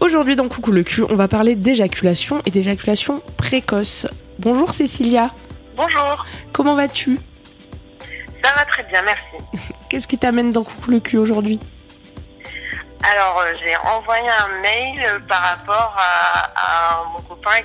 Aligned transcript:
Aujourd'hui 0.00 0.36
dans 0.36 0.48
Coucou 0.48 0.72
le 0.72 0.82
cul, 0.82 1.02
on 1.08 1.16
va 1.16 1.28
parler 1.28 1.54
d'éjaculation 1.54 2.42
et 2.46 2.50
d'éjaculation 2.50 3.22
précoce. 3.36 4.06
Bonjour 4.38 4.70
Cécilia, 4.72 5.30
Bonjour, 5.76 6.24
comment 6.52 6.74
vas-tu? 6.74 7.18
Ça 8.44 8.52
va 8.54 8.64
très 8.64 8.84
bien, 8.84 9.02
merci. 9.02 9.24
Qu'est-ce 9.90 10.06
qui 10.06 10.18
t'amène 10.18 10.50
dans 10.50 10.62
Coucou 10.62 10.90
le 10.92 11.00
cul 11.00 11.16
aujourd'hui? 11.16 11.58
Alors, 13.02 13.40
euh, 13.40 13.52
j'ai 13.60 13.76
envoyé 13.76 14.28
un 14.28 14.60
mail 14.60 15.20
par 15.28 15.42
rapport 15.42 15.96
à, 15.98 16.52
à 16.54 17.04
mon 17.12 17.20
copain 17.22 17.60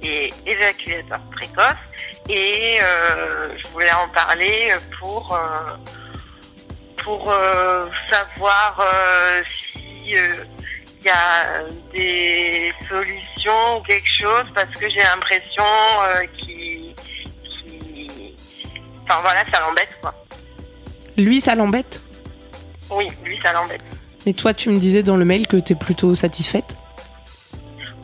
qui 0.00 0.08
est 0.08 0.30
éjaculateur 0.46 1.20
précoce 1.32 1.76
et 2.28 2.78
euh, 2.82 3.54
je 3.62 3.68
voulais 3.68 3.92
en 3.92 4.08
parler 4.08 4.72
pour, 4.98 5.34
euh, 5.34 5.76
pour 6.96 7.32
savoir 8.08 8.82
si 9.46 10.14
il 11.00 11.06
y 11.06 11.10
a 11.10 11.64
des 11.92 12.72
solutions 12.88 13.78
ou 13.78 13.82
quelque 13.82 14.08
chose 14.08 14.44
parce 14.54 14.70
que 14.78 14.88
j'ai 14.90 15.02
l'impression 15.02 15.64
euh, 16.04 16.26
qu'il... 16.38 16.94
Enfin 19.04 19.18
voilà, 19.20 19.44
ça 19.52 19.60
l'embête 19.60 19.98
quoi. 20.00 20.14
Lui, 21.16 21.40
ça 21.40 21.54
l'embête? 21.54 22.00
Oui, 22.90 23.10
lui 23.24 23.38
ça 23.42 23.52
l'embête. 23.52 23.82
Mais 24.26 24.32
toi, 24.34 24.52
tu 24.52 24.68
me 24.68 24.76
disais 24.76 25.02
dans 25.02 25.16
le 25.16 25.24
mail 25.24 25.46
que 25.46 25.56
t'es 25.56 25.74
plutôt 25.74 26.14
satisfaite? 26.14 26.76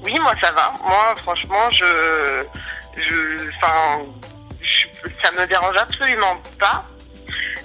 Oui, 0.02 0.18
moi 0.18 0.32
ça 0.40 0.50
va. 0.52 0.72
Moi, 0.82 1.14
franchement, 1.16 1.70
je, 1.70 2.44
je, 2.96 3.50
enfin, 3.56 4.06
ça 5.22 5.30
me 5.32 5.46
dérange 5.46 5.76
absolument 5.76 6.36
pas. 6.58 6.84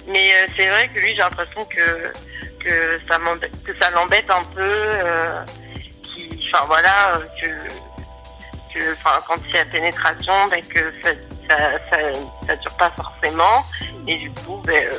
Mais 0.08 0.30
euh, 0.32 0.46
c'est 0.56 0.68
vrai 0.68 0.88
que 0.88 0.98
lui, 0.98 1.10
j'ai 1.10 1.18
l'impression 1.22 1.64
que 1.64 2.12
que 2.62 2.98
ça 3.08 3.18
m'embête, 3.18 3.62
que 3.64 3.72
ça 3.78 3.90
l'embête 3.90 4.30
un 4.30 4.44
peu. 4.54 4.64
Euh, 4.66 5.40
qui, 6.02 6.28
enfin 6.54 6.64
voilà, 6.66 7.12
que 7.40 7.46
que, 8.74 8.94
quand 9.26 9.36
il 9.48 9.54
y 9.54 9.58
a 9.58 9.64
pénétration, 9.66 10.32
ben 10.50 10.62
que 10.66 10.92
ça, 11.02 11.10
ça, 11.48 11.56
ça, 11.90 11.96
ça 12.46 12.56
dure 12.56 12.76
pas 12.78 12.90
forcément. 12.90 13.62
Et 14.08 14.16
du 14.18 14.30
coup, 14.30 14.60
ben, 14.64 14.84
euh, 14.86 14.90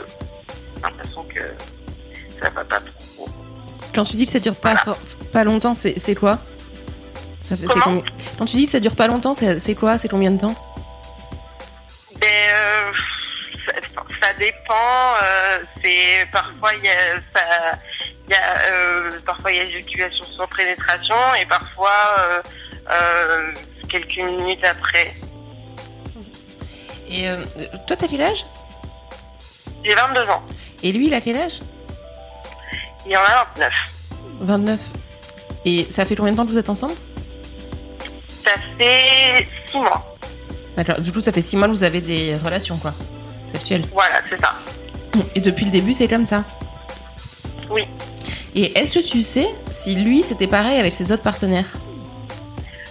j'ai 0.75 0.81
l'impression 0.81 1.23
que 1.23 1.39
ça 2.41 2.49
va 2.49 2.63
pas 2.63 2.79
trop. 2.79 3.27
Quand 3.95 4.03
tu 4.03 4.15
dis 4.15 4.25
que 4.25 4.31
ça 4.31 4.39
dure 4.39 4.55
pas, 4.55 4.75
Voilà. 4.83 4.97
pas 5.31 5.43
longtemps, 5.43 5.73
c'est 5.75 5.99
c'est 5.99 6.15
quoi? 6.15 6.39
Ça 7.43 7.55
fait, 7.57 7.63
c'est 7.63 7.67
Comment? 7.67 7.83
combien- 7.85 8.03
Quand 8.37 8.45
tu 8.45 8.55
dis 8.57 8.65
que 8.65 8.71
ça 8.71 8.79
dure 8.79 8.95
pas 8.95 9.07
longtemps, 9.07 9.33
c'est 9.33 9.59
c'est 9.59 9.75
quoi? 9.75 9.97
C'est 9.97 10.07
combien 10.07 10.31
de 10.31 10.39
temps? 10.39 10.55
Ben, 12.19 12.27
euh, 12.51 12.91
ça, 14.09 14.27
ça 14.27 14.33
dépend. 14.33 15.15
euh, 15.23 15.59
c'est 15.81 16.25
parfois 16.31 16.71
il 16.75 16.83
y 16.85 16.89
a, 16.89 17.15
ça, 17.33 17.77
il 18.27 18.31
y 18.31 18.35
a 18.35 18.71
euh, 18.71 19.11
parfois 19.25 19.51
il 19.51 19.57
y 19.57 19.59
a 19.59 19.63
éjaculation 19.63 20.23
sans 20.23 20.47
pénétration 20.47 21.15
et 21.39 21.45
parfois 21.45 21.91
euh, 22.91 23.51
quelques 23.89 24.17
minutes 24.17 24.63
après. 24.63 25.13
Et 27.09 27.27
toi, 27.85 27.95
t'as 27.95 28.07
quel 28.07 28.21
âge? 28.21 28.45
J'ai 29.83 29.93
22 29.93 30.29
ans. 30.29 30.41
Et 30.81 30.91
lui, 30.91 31.07
il 31.07 31.13
a 31.13 31.21
quel 31.21 31.37
âge? 31.37 31.61
Il 33.05 33.15
en 33.15 33.21
a 33.21 33.45
29. 33.55 33.73
29. 34.39 34.79
Et 35.65 35.83
ça 35.83 36.05
fait 36.05 36.15
combien 36.15 36.31
de 36.31 36.37
temps 36.37 36.45
que 36.45 36.51
vous 36.51 36.57
êtes 36.57 36.69
ensemble? 36.69 36.95
Ça 38.27 38.51
fait 38.77 39.47
6 39.65 39.77
mois. 39.77 40.15
D'accord. 40.75 40.99
Du 41.01 41.11
coup, 41.11 41.21
ça 41.21 41.31
fait 41.31 41.41
6 41.41 41.57
mois 41.57 41.67
que 41.67 41.73
vous 41.73 41.83
avez 41.83 42.01
des 42.01 42.35
relations, 42.35 42.77
quoi. 42.77 42.93
Voilà, 43.91 44.21
c'est 44.29 44.39
ça. 44.39 44.53
Et 45.35 45.39
depuis 45.39 45.65
le 45.65 45.71
début, 45.71 45.93
c'est 45.93 46.07
comme 46.07 46.25
ça. 46.25 46.43
Oui. 47.69 47.87
Et 48.55 48.77
est-ce 48.77 48.93
que 48.93 48.99
tu 48.99 49.23
sais 49.23 49.47
si 49.71 49.95
lui, 49.95 50.23
c'était 50.23 50.47
pareil 50.47 50.79
avec 50.79 50.93
ses 50.93 51.11
autres 51.11 51.23
partenaires? 51.23 51.71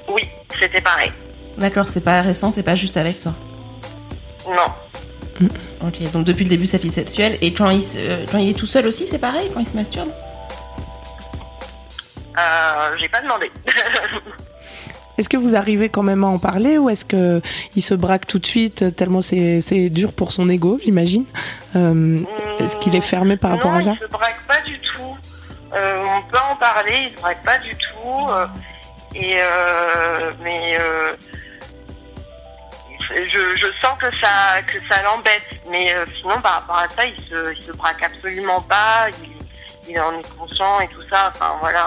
Oui, 0.09 0.29
c'était 0.59 0.81
pareil. 0.81 1.13
D'accord, 1.59 1.89
c'est 1.89 2.03
pas 2.03 2.21
récent, 2.23 2.51
c'est 2.51 2.63
pas 2.63 2.75
juste 2.75 2.97
avec 2.97 3.21
toi. 3.21 3.33
Non. 4.49 5.49
Ok, 5.87 6.11
donc 6.13 6.25
depuis 6.25 6.45
le 6.45 6.51
début, 6.51 6.67
sa 6.67 6.79
vie 6.79 6.93
sexuelle. 6.93 7.39
Et 7.41 7.53
quand 7.53 7.71
il, 7.71 7.83
euh, 7.97 8.25
quand 8.31 8.39
il 8.39 8.51
est 8.51 8.59
tout 8.59 8.67
seul 8.67 8.87
aussi, 8.87 9.07
c'est 9.07 9.19
pareil 9.19 9.51
quand 9.53 9.61
il 9.61 9.67
se 9.67 9.77
masturbe? 9.77 10.11
Euh, 12.39 12.97
j'ai 12.99 13.09
pas 13.09 13.21
demandé. 13.21 13.51
Est-ce 15.23 15.29
que 15.29 15.37
vous 15.37 15.55
arrivez 15.55 15.89
quand 15.89 16.03
même 16.03 16.25
à 16.25 16.27
en 16.27 16.41
parler 16.41 16.79
ou 16.79 16.91
est-ce 16.91 17.05
que 17.05 17.41
il 17.77 17.81
se 17.83 17.95
braque 17.95 18.27
tout 18.27 18.41
de 18.41 18.47
suite 18.47 18.97
tellement 18.97 19.23
c'est 19.23 19.89
dur 19.89 20.13
pour 20.15 20.33
son 20.33 20.49
ego, 20.49 20.79
j'imagine 20.83 21.25
Euh, 21.77 22.19
Est-ce 22.59 22.75
qu'il 22.79 22.97
est 22.97 23.01
fermé 23.01 23.37
par 23.37 23.53
rapport 23.53 23.71
non, 23.71 23.79
à 23.79 23.83
ça 23.83 23.93
il 23.95 23.99
se 24.05 24.11
braque 24.11 24.43
pas 24.49 24.61
du 24.67 24.81
tout. 24.81 25.17
Euh, 25.75 26.05
on 26.05 26.23
peut 26.29 26.39
en 26.51 26.57
parler, 26.57 27.09
il 27.09 27.17
se 27.17 27.21
braque 27.23 27.45
pas 27.45 27.59
du 27.59 27.71
tout. 27.71 28.31
euh, 28.31 28.47
et 29.15 29.39
mais 30.43 30.77
je, 33.27 33.39
je 33.57 33.67
sens 33.81 33.97
que 34.01 34.11
ça 34.17 34.61
que 34.67 34.79
ça 34.91 35.03
l'embête. 35.05 35.47
Mais 35.71 35.95
sinon, 36.21 36.41
par 36.43 36.55
rapport 36.55 36.79
à 36.79 36.89
ça, 36.89 37.05
il 37.07 37.17
se, 37.29 37.55
il 37.55 37.63
se 37.63 37.71
braque 37.73 38.03
absolument 38.03 38.61
pas. 38.63 39.07
Il, 39.23 39.31
il 39.93 40.01
en 40.01 40.19
est 40.19 40.37
conscient 40.37 40.81
et 40.81 40.89
tout 40.89 41.03
ça. 41.09 41.31
Enfin 41.33 41.55
voilà. 41.61 41.87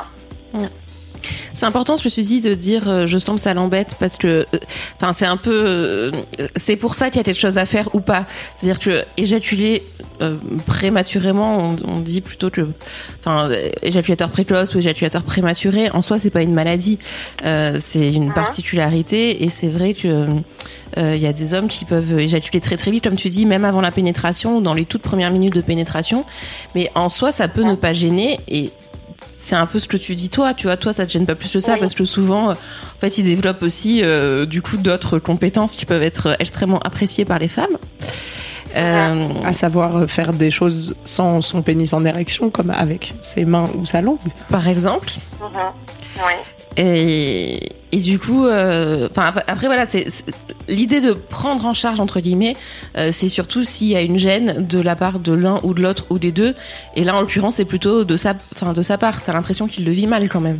C'est 1.56 1.66
important, 1.66 1.98
je 1.98 2.04
me 2.04 2.10
suis 2.10 2.22
dit, 2.24 2.42
de 2.42 2.54
dire 2.54 2.88
euh, 2.88 3.08
je 3.08 3.18
sens 3.18 3.38
que 3.38 3.42
ça 3.42 3.54
l'embête 3.54 3.96
parce 4.00 4.18
que, 4.18 4.28
euh, 4.54 4.60
enfin, 5.02 5.14
c'est 5.14 5.26
un 5.26 5.38
peu, 5.38 5.52
euh, 5.66 6.12
c'est 6.56 6.76
pour 6.76 6.94
ça 6.96 7.10
qu'il 7.10 7.18
y 7.18 7.22
a 7.22 7.24
quelque 7.24 7.40
chose 7.40 7.58
à 7.58 7.66
faire 7.66 7.90
ou 7.96 8.02
pas. 8.02 8.26
C'est-à-dire 8.56 8.80
que 8.80 9.04
éjaculer 9.18 9.82
euh, 10.22 10.38
prématurément, 10.68 11.58
on, 11.70 11.76
on 11.88 12.00
dit 12.02 12.22
plutôt 12.22 12.50
que, 12.50 12.68
enfin, 13.20 13.50
éjaculateur 13.82 14.30
précoce 14.30 14.76
ou 14.76 14.80
éjaculateur 14.80 15.24
prématuré, 15.24 15.90
en 15.92 16.02
soi, 16.02 16.20
c'est 16.20 16.30
pas 16.30 16.42
une 16.44 16.54
maladie, 16.54 17.00
euh, 17.44 17.78
c'est 17.80 18.12
une 18.12 18.26
Mhm. 18.28 18.34
particularité 18.34 19.44
et 19.44 19.50
c'est 19.50 19.70
vrai 19.70 19.94
que. 19.94 20.08
euh, 20.08 21.14
Il 21.16 21.22
y 21.22 21.28
a 21.28 21.34
des 21.34 21.54
hommes 21.54 21.68
qui 21.68 21.84
peuvent 21.84 22.18
éjaculer 22.20 22.62
très 22.62 22.78
très 22.78 22.90
vite, 22.92 23.04
comme 23.04 23.18
tu 23.18 23.30
dis, 23.30 23.46
même 23.46 23.66
avant 23.66 23.82
la 23.82 23.92
pénétration 23.92 24.58
ou 24.58 24.62
dans 24.62 24.74
les 24.74 24.86
toutes 24.86 25.02
premières 25.02 25.32
minutes 25.32 25.54
de 25.56 25.62
pénétration. 25.62 26.24
Mais 26.74 26.90
en 26.96 27.10
soi, 27.10 27.32
ça 27.34 27.48
peut 27.50 27.64
ne 27.64 27.76
pas 27.76 27.92
gêner 27.92 28.40
et 28.48 28.72
c'est 29.46 29.56
un 29.56 29.68
peu 29.68 29.78
ce 29.80 29.88
que 29.88 29.98
tu 29.98 30.16
dis 30.16 30.30
toi, 30.30 30.54
tu 30.56 30.66
vois, 30.68 30.76
toi 30.76 30.92
ça 30.92 31.06
te 31.06 31.12
gêne 31.12 31.26
pas 31.28 31.36
plus 31.36 31.52
que 31.52 31.60
ça 31.60 31.74
Oui. 31.74 31.80
parce 31.80 31.94
que 31.94 32.04
souvent, 32.06 32.52
en 32.52 32.56
fait, 33.00 33.18
ils 33.20 33.26
développent 33.26 33.62
aussi 33.62 34.02
euh, 34.04 34.46
du 34.48 34.62
coup 34.64 34.78
d'autres 34.78 35.20
compétences 35.20 35.76
qui 35.76 35.86
peuvent 35.86 36.02
être 36.04 36.36
extrêmement 36.40 36.80
appréciées 36.80 37.26
par 37.26 37.38
les 37.40 37.48
femmes. 37.48 37.78
Euh, 38.76 39.24
À 39.46 39.54
savoir 39.54 40.10
faire 40.10 40.32
des 40.32 40.52
choses 40.52 40.96
sans 41.04 41.40
son 41.42 41.62
pénis 41.62 41.94
en 41.94 42.04
érection, 42.04 42.50
comme 42.50 42.72
avec 42.72 43.14
ses 43.22 43.46
mains 43.46 43.70
ou 43.76 43.86
sa 43.86 44.02
langue. 44.02 44.18
par 44.50 44.68
exemple. 44.68 45.10
Mhm. 45.40 45.48
Oui. 46.18 46.34
Et, 46.78 47.70
et 47.94 47.98
du 47.98 48.20
coup, 48.20 48.46
euh, 48.46 49.08
enfin 49.10 49.32
après, 49.48 49.68
voilà, 49.68 49.86
c'est 49.86 50.06
l'idée 50.68 51.00
de 51.00 51.14
prendre 51.14 51.66
en 51.66 51.74
charge 51.74 52.02
entre 52.02 52.20
guillemets, 52.20 52.58
euh, 52.98 53.12
c'est 53.14 53.30
surtout 53.30 53.64
s'il 53.64 53.88
y 53.88 53.96
a 53.96 54.02
une 54.02 54.18
gêne 54.18 54.68
de 54.68 54.82
la 54.82 54.98
part 54.98 55.20
de 55.20 55.34
l'un 55.34 55.60
ou 55.64 55.74
de 55.74 55.82
l'autre 55.82 56.06
ou 56.10 56.20
des 56.20 56.34
deux. 56.34 56.54
Et 56.96 57.06
là, 57.06 57.16
en 57.16 57.22
l'occurrence, 57.22 57.56
c'est 57.56 57.66
plutôt 57.66 58.04
de 58.04 58.18
sa, 58.18 58.34
enfin 58.54 58.74
de 58.74 58.82
sa 58.82 58.98
part. 58.98 59.24
T'as 59.24 59.32
l'impression 59.34 59.68
qu'il 59.68 59.86
le 59.86 59.92
vit 59.92 60.08
mal 60.08 60.28
quand 60.28 60.42
même. 60.42 60.60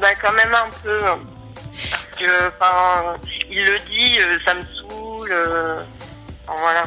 Bah 0.00 0.08
quand 0.20 0.32
même 0.32 0.52
un 0.52 0.68
peu. 0.82 0.98
Parce 0.98 2.18
que, 2.20 2.48
enfin, 2.48 3.16
il 3.50 3.64
le 3.64 3.78
dit, 3.78 4.20
euh, 4.20 4.34
ça 4.44 4.54
me 4.54 4.60
saoule. 4.60 5.30
euh, 5.32 5.80
voilà. 6.46 6.82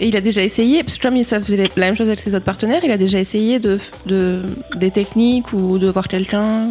Et 0.00 0.06
il 0.06 0.16
a 0.16 0.20
déjà 0.20 0.42
essayé, 0.42 0.84
parce 0.84 0.96
que 0.96 1.02
comme 1.02 1.16
il 1.16 1.24
ça 1.24 1.40
faisait 1.40 1.56
la 1.56 1.86
même 1.86 1.96
chose 1.96 2.06
avec 2.06 2.20
ses 2.20 2.34
autres 2.34 2.44
partenaires, 2.44 2.80
il 2.84 2.90
a 2.92 2.96
déjà 2.96 3.18
essayé 3.18 3.58
de, 3.58 3.80
de 4.06 4.42
des 4.76 4.92
techniques 4.92 5.52
ou 5.52 5.78
de 5.78 5.90
voir 5.90 6.06
quelqu'un. 6.06 6.68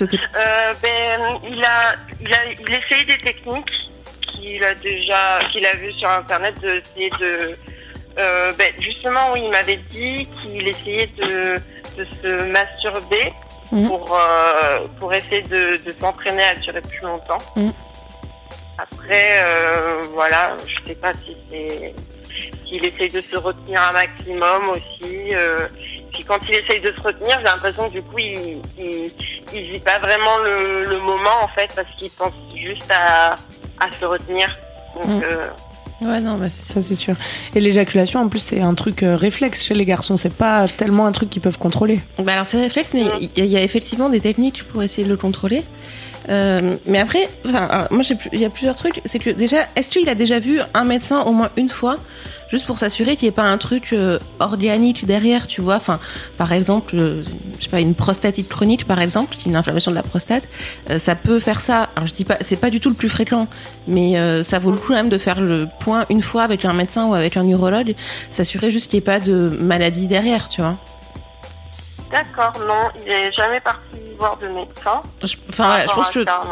Euh, 0.00 0.72
ben, 0.82 1.20
il 1.48 1.64
a, 1.64 1.94
il 2.20 2.32
a, 2.32 2.38
il 2.46 2.74
essayé 2.74 3.04
des 3.04 3.18
techniques 3.18 3.70
qu'il 4.32 4.62
a 4.64 4.74
déjà, 4.74 5.40
qu'il 5.50 5.66
a 5.66 5.74
vu 5.74 5.92
sur 5.94 6.08
internet 6.08 6.58
de 6.60 6.70
essayer 6.80 7.10
de, 7.10 7.56
euh, 8.18 8.52
ben, 8.58 8.72
justement, 8.80 9.32
oui, 9.32 9.42
il 9.44 9.50
m'avait 9.50 9.76
dit 9.90 10.28
qu'il 10.40 10.66
essayait 10.68 11.08
de, 11.18 11.56
de 11.98 12.06
se 12.22 12.50
masturber 12.50 13.32
Mhm. 13.72 13.88
pour, 13.88 14.14
euh, 14.14 14.86
pour 14.98 15.14
essayer 15.14 15.40
de, 15.42 15.82
de 15.82 15.92
s'entraîner 15.98 16.42
à 16.42 16.54
durer 16.56 16.82
plus 16.82 17.00
longtemps. 17.00 17.38
Mhm. 17.56 17.72
Après, 18.76 19.44
euh, 19.48 20.02
voilà, 20.12 20.56
je 20.66 20.88
sais 20.88 20.94
pas 20.94 21.14
si 21.14 21.34
c'est 21.50 21.94
s'il 22.66 22.84
essaye 22.84 23.08
de 23.08 23.20
se 23.20 23.36
retenir 23.36 23.80
un 23.80 23.92
maximum 23.92 24.68
aussi. 24.70 25.34
Puis 26.12 26.24
quand 26.24 26.38
il 26.48 26.54
essaye 26.56 26.80
de 26.80 26.92
se 26.92 27.00
retenir, 27.00 27.38
j'ai 27.38 27.44
l'impression 27.44 27.88
que 27.88 27.94
du 27.94 28.02
coup, 28.02 28.18
il, 28.18 28.58
il, 28.78 29.10
il 29.54 29.72
vit 29.72 29.80
pas 29.80 29.98
vraiment 29.98 30.38
le, 30.38 30.84
le 30.84 30.98
moment 30.98 31.38
en 31.42 31.48
fait, 31.48 31.70
parce 31.74 31.88
qu'il 31.96 32.10
pense 32.10 32.32
juste 32.56 32.90
à, 32.90 33.34
à 33.80 33.90
se 33.98 34.04
retenir. 34.04 34.48
Donc, 34.94 35.06
Mhm. 35.06 35.22
euh, 35.24 35.46
Ouais, 36.00 36.20
non, 36.20 36.36
bah, 36.36 36.46
Ça, 36.60 36.82
c'est 36.82 36.96
sûr. 36.96 37.14
Et 37.54 37.60
l'éjaculation, 37.60 38.18
en 38.20 38.28
plus, 38.28 38.40
c'est 38.40 38.60
un 38.60 38.74
truc 38.74 39.04
euh, 39.04 39.14
réflexe 39.14 39.64
chez 39.64 39.74
les 39.74 39.84
garçons. 39.84 40.16
C'est 40.16 40.34
pas 40.34 40.66
tellement 40.66 41.06
un 41.06 41.12
truc 41.12 41.30
qu'ils 41.30 41.40
peuvent 41.42 41.58
contrôler. 41.58 42.00
Bah 42.18 42.32
alors 42.32 42.44
c'est 42.44 42.58
réflexe, 42.60 42.92
mais 42.92 43.02
il 43.20 43.30
y, 43.38 43.40
a- 43.40 43.44
il 43.44 43.50
y 43.52 43.56
a 43.56 43.62
effectivement 43.62 44.08
des 44.08 44.18
techniques 44.20 44.64
pour 44.64 44.82
essayer 44.82 45.04
de 45.04 45.10
le 45.12 45.16
contrôler. 45.16 45.62
Euh, 46.28 46.76
mais 46.86 46.98
après, 46.98 47.28
moi 47.90 48.02
il 48.32 48.40
y 48.40 48.44
a 48.44 48.50
plusieurs 48.50 48.76
trucs. 48.76 49.00
C'est 49.04 49.18
que 49.18 49.30
déjà, 49.30 49.68
est-ce 49.76 49.90
qu'il 49.90 50.08
a 50.08 50.14
déjà 50.14 50.38
vu 50.38 50.60
un 50.74 50.84
médecin 50.84 51.22
au 51.22 51.32
moins 51.32 51.50
une 51.56 51.68
fois, 51.68 51.96
juste 52.48 52.66
pour 52.66 52.78
s'assurer 52.78 53.16
qu'il 53.16 53.26
n'y 53.26 53.30
ait 53.30 53.32
pas 53.32 53.42
un 53.42 53.58
truc 53.58 53.92
euh, 53.92 54.18
organique 54.38 55.04
derrière, 55.06 55.46
tu 55.46 55.60
vois? 55.60 55.76
Enfin, 55.76 55.98
par 56.38 56.52
exemple, 56.52 56.96
euh, 56.98 57.22
je 57.58 57.64
sais 57.64 57.70
pas, 57.70 57.80
une 57.80 57.94
prostatite 57.94 58.48
chronique, 58.48 58.86
par 58.86 59.00
exemple, 59.00 59.34
une 59.46 59.56
inflammation 59.56 59.90
de 59.90 59.96
la 59.96 60.02
prostate, 60.02 60.44
ça 60.98 61.14
peut 61.14 61.38
faire 61.38 61.60
ça. 61.60 61.88
Alors 61.96 62.06
je 62.06 62.14
dis 62.14 62.24
pas, 62.24 62.36
c'est 62.40 62.56
pas 62.56 62.70
du 62.70 62.80
tout 62.80 62.90
le 62.90 62.96
plus 62.96 63.08
fréquent, 63.08 63.48
mais 63.86 64.42
ça 64.42 64.58
vaut 64.58 64.70
le 64.70 64.76
coup 64.76 64.92
même 64.92 65.08
de 65.08 65.18
faire 65.18 65.40
le 65.40 65.68
point 65.80 66.06
une 66.10 66.22
fois 66.22 66.42
avec 66.42 66.64
un 66.64 66.72
médecin 66.72 67.06
ou 67.06 67.14
avec 67.14 67.36
un 67.36 67.46
urologue, 67.46 67.94
s'assurer 68.30 68.70
juste 68.70 68.90
qu'il 68.90 68.98
n'y 68.98 69.02
ait 69.02 69.04
pas 69.04 69.20
de 69.20 69.56
maladie 69.60 70.06
derrière, 70.06 70.48
tu 70.48 70.60
vois? 70.60 70.76
D'accord, 72.10 72.52
non, 72.66 72.90
il 73.06 73.10
est 73.10 73.32
jamais 73.32 73.60
parti 73.60 74.01
voir 74.18 74.38
de 74.40 74.48
médecin. 74.48 75.00
Je- 75.22 75.36
Enfin, 75.48 75.66
voilà, 75.66 75.86
je 75.86 75.92
pense 75.92 76.10
que 76.10 76.24
ça, 76.24 76.42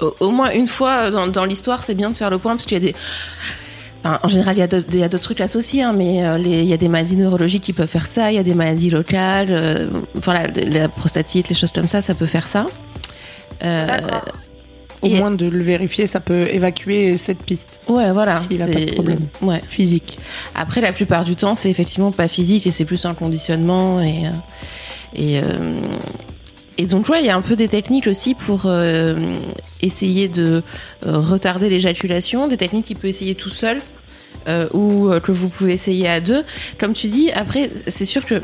au, 0.00 0.14
au 0.20 0.30
moins 0.30 0.50
une 0.50 0.66
fois 0.66 1.10
dans, 1.10 1.26
dans 1.26 1.44
l'histoire, 1.44 1.82
c'est 1.84 1.94
bien 1.94 2.10
de 2.10 2.16
faire 2.16 2.30
le 2.30 2.38
point 2.38 2.52
parce 2.52 2.66
qu'il 2.66 2.74
y 2.82 2.88
a 2.88 2.92
des. 2.92 2.94
Enfin, 4.04 4.18
en 4.22 4.28
général, 4.28 4.54
il 4.56 4.58
y 4.58 4.62
a 5.02 5.08
d'autres- 5.08 5.18
trucs 5.24 5.40
associés, 5.40 5.82
hein, 5.82 5.94
mais 5.94 6.26
euh, 6.26 6.36
les- 6.36 6.60
il 6.60 6.66
y 6.66 6.72
a 6.74 6.76
des 6.76 6.88
maladies 6.88 7.16
neurologiques 7.16 7.62
qui 7.64 7.72
peuvent 7.72 7.88
faire 7.88 8.06
ça, 8.06 8.30
il 8.30 8.34
y 8.34 8.38
a 8.38 8.42
des 8.42 8.54
maladies 8.54 8.90
locales, 8.90 9.48
euh, 9.50 9.88
enfin, 10.18 10.34
la, 10.34 10.46
la 10.48 10.88
prostatite, 10.88 11.48
les 11.48 11.54
choses 11.54 11.70
comme 11.70 11.86
ça, 11.88 12.02
ça 12.02 12.14
peut 12.14 12.26
faire 12.26 12.46
ça. 12.48 12.66
Euh. 13.62 13.86
Au 15.02 15.06
Et- 15.06 15.18
moins 15.18 15.30
de 15.30 15.46
le 15.48 15.62
vérifier, 15.62 16.06
ça 16.06 16.18
peut 16.20 16.48
évacuer 16.50 17.18
cette 17.18 17.42
piste 17.42 17.82
ouais, 17.88 18.10
voilà. 18.12 18.40
S'il 18.40 18.62
a 18.62 18.66
pas 18.66 18.72
de 18.72 18.78
c'est- 18.88 18.94
problème. 18.94 19.26
Ouais. 19.42 19.60
physique. 19.68 20.18
Après, 20.54 20.80
la 20.80 20.92
plupart 20.94 21.24
du 21.26 21.36
temps, 21.36 21.54
c'est 21.54 21.68
effectivement 21.70 22.10
pas 22.10 22.26
physique 22.28 22.66
et 22.66 22.70
c'est 22.70 22.86
plus 22.86 23.04
un 23.04 23.12
conditionnement 23.14 24.00
et 24.00 24.26
euh, 24.26 24.30
et 25.14 25.40
euh, 25.40 25.78
et 26.76 26.86
donc 26.86 27.08
ouais, 27.08 27.20
il 27.20 27.26
y 27.26 27.30
a 27.30 27.36
un 27.36 27.42
peu 27.42 27.56
des 27.56 27.68
techniques 27.68 28.06
aussi 28.06 28.34
pour 28.34 28.62
euh, 28.66 29.34
essayer 29.80 30.28
de 30.28 30.62
euh, 31.06 31.18
retarder 31.18 31.68
l'éjaculation, 31.68 32.48
des 32.48 32.56
techniques 32.56 32.86
qu'il 32.86 32.96
peut 32.96 33.08
essayer 33.08 33.34
tout 33.34 33.50
seul 33.50 33.80
euh, 34.48 34.68
ou 34.72 35.10
que 35.22 35.30
vous 35.30 35.48
pouvez 35.48 35.72
essayer 35.72 36.08
à 36.08 36.20
deux. 36.20 36.42
Comme 36.78 36.92
tu 36.92 37.06
dis, 37.06 37.30
après, 37.30 37.70
c'est 37.86 38.04
sûr 38.04 38.24
que 38.26 38.42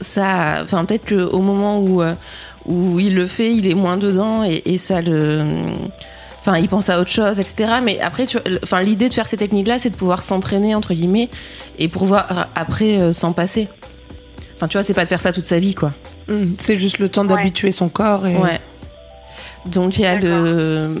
ça, 0.00 0.60
enfin 0.62 0.84
peut-être 0.84 1.08
qu'au 1.08 1.40
moment 1.40 1.80
où 1.80 2.02
où 2.66 2.98
il 2.98 3.14
le 3.14 3.26
fait, 3.26 3.54
il 3.54 3.66
est 3.66 3.74
moins 3.74 3.98
dedans 3.98 4.42
et, 4.42 4.62
et 4.64 4.78
ça 4.78 5.02
le 5.02 5.44
enfin 6.40 6.58
il 6.58 6.68
pense 6.68 6.90
à 6.90 7.00
autre 7.00 7.10
chose 7.10 7.40
etc 7.40 7.76
mais 7.82 8.00
après 8.00 8.26
tu 8.26 8.36
enfin 8.62 8.82
l'idée 8.82 9.08
de 9.08 9.14
faire 9.14 9.26
ces 9.26 9.38
techniques 9.38 9.66
là 9.66 9.78
c'est 9.78 9.88
de 9.88 9.96
pouvoir 9.96 10.22
s'entraîner 10.22 10.74
entre 10.74 10.92
guillemets 10.92 11.30
et 11.78 11.88
pouvoir 11.88 12.50
après 12.54 13.14
s'en 13.14 13.32
passer 13.32 13.68
enfin 14.56 14.68
tu 14.68 14.76
vois 14.76 14.82
c'est 14.82 14.94
pas 14.94 15.04
de 15.04 15.08
faire 15.08 15.20
ça 15.20 15.32
toute 15.32 15.46
sa 15.46 15.58
vie 15.58 15.74
quoi. 15.74 15.92
Mm. 16.28 16.54
C'est 16.58 16.76
juste 16.76 16.98
le 16.98 17.08
temps 17.08 17.24
d'habituer 17.24 17.72
son 17.72 17.88
corps. 17.88 18.26
Et... 18.26 18.36
ouais. 18.36 18.60
Donc 19.66 19.96
il 19.96 20.02
y 20.02 20.06
a 20.06 20.16
le 20.16 20.94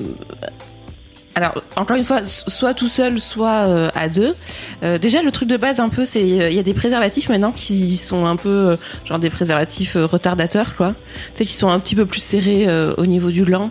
alors 1.34 1.62
encore 1.76 1.96
une 1.96 2.04
fois 2.04 2.24
soit 2.24 2.74
tout 2.74 2.88
seul 2.88 3.20
soit 3.20 3.66
euh, 3.66 3.90
à 3.94 4.08
deux. 4.08 4.34
Euh, 4.82 4.98
déjà 4.98 5.22
le 5.22 5.32
truc 5.32 5.48
de 5.48 5.56
base 5.56 5.80
un 5.80 5.88
peu 5.88 6.04
c'est 6.04 6.22
euh, 6.22 6.50
il 6.50 6.56
y 6.56 6.60
a 6.60 6.62
des 6.62 6.74
préservatifs 6.74 7.28
maintenant 7.28 7.52
qui 7.52 7.96
sont 7.96 8.24
un 8.26 8.36
peu 8.36 8.48
euh, 8.48 8.76
genre 9.04 9.18
des 9.18 9.30
préservatifs 9.30 9.96
euh, 9.96 10.06
retardateurs 10.06 10.76
quoi. 10.76 10.94
Tu 11.34 11.38
sais 11.38 11.44
qui 11.44 11.54
sont 11.54 11.68
un 11.68 11.80
petit 11.80 11.96
peu 11.96 12.06
plus 12.06 12.20
serrés 12.20 12.66
euh, 12.68 12.94
au 12.98 13.06
niveau 13.06 13.30
du 13.30 13.42
gland 13.42 13.70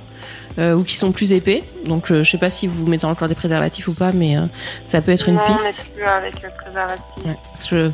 euh, 0.59 0.75
ou 0.75 0.83
qui 0.83 0.95
sont 0.95 1.11
plus 1.11 1.31
épais 1.33 1.63
donc 1.85 2.11
euh, 2.11 2.23
je 2.23 2.31
sais 2.31 2.37
pas 2.37 2.49
si 2.49 2.67
vous 2.67 2.85
mettez 2.85 3.05
encore 3.05 3.27
des 3.27 3.35
préservatifs 3.35 3.87
ou 3.87 3.93
pas 3.93 4.11
mais 4.11 4.37
euh, 4.37 4.45
ça 4.87 5.01
peut 5.01 5.11
être 5.11 5.27
une 5.29 5.35
non, 5.35 5.41
on 5.47 5.51
piste 5.51 5.65
n'est 5.65 5.95
plus 5.95 6.03
avec 6.05 6.41
le 6.41 6.49
préservatif. 6.49 7.03
Ouais, 7.25 7.91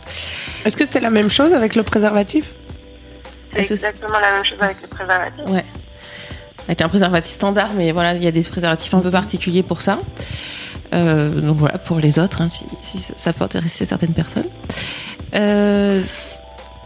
Est-ce 0.66 0.78
que 0.78 0.86
c'était 0.86 1.00
la 1.00 1.10
même 1.10 1.30
chose 1.30 1.54
avec 1.54 1.76
le 1.76 1.84
préservatif? 1.84 2.54
C'est 3.54 3.60
Est-ce 3.60 3.70
que 3.70 3.74
exactement 3.74 4.20
la 4.20 4.34
même 4.34 4.46
chose 4.46 4.58
avec 4.62 4.82
le 4.82 4.88
préservatif. 4.88 5.44
Ouais. 5.48 5.66
Avec 6.68 6.82
un 6.82 6.90
préservatif 6.90 7.36
standard, 7.36 7.72
mais 7.74 7.92
voilà, 7.92 8.14
il 8.14 8.24
y 8.24 8.28
a 8.28 8.32
des 8.32 8.44
préservatifs 8.44 8.94
un 8.94 9.00
peu 9.00 9.10
particuliers 9.10 9.64
pour 9.64 9.82
ça. 9.82 10.00
Euh, 10.94 11.30
donc 11.30 11.58
voilà, 11.58 11.78
pour 11.78 12.00
les 12.00 12.20
autres, 12.20 12.42
hein, 12.42 12.50
si, 12.52 12.66
si 12.82 13.14
ça 13.16 13.34
peut 13.34 13.44
intéresser 13.44 13.86
certaines 13.86 14.14
personnes. 14.14 14.50
Euh, 15.34 16.02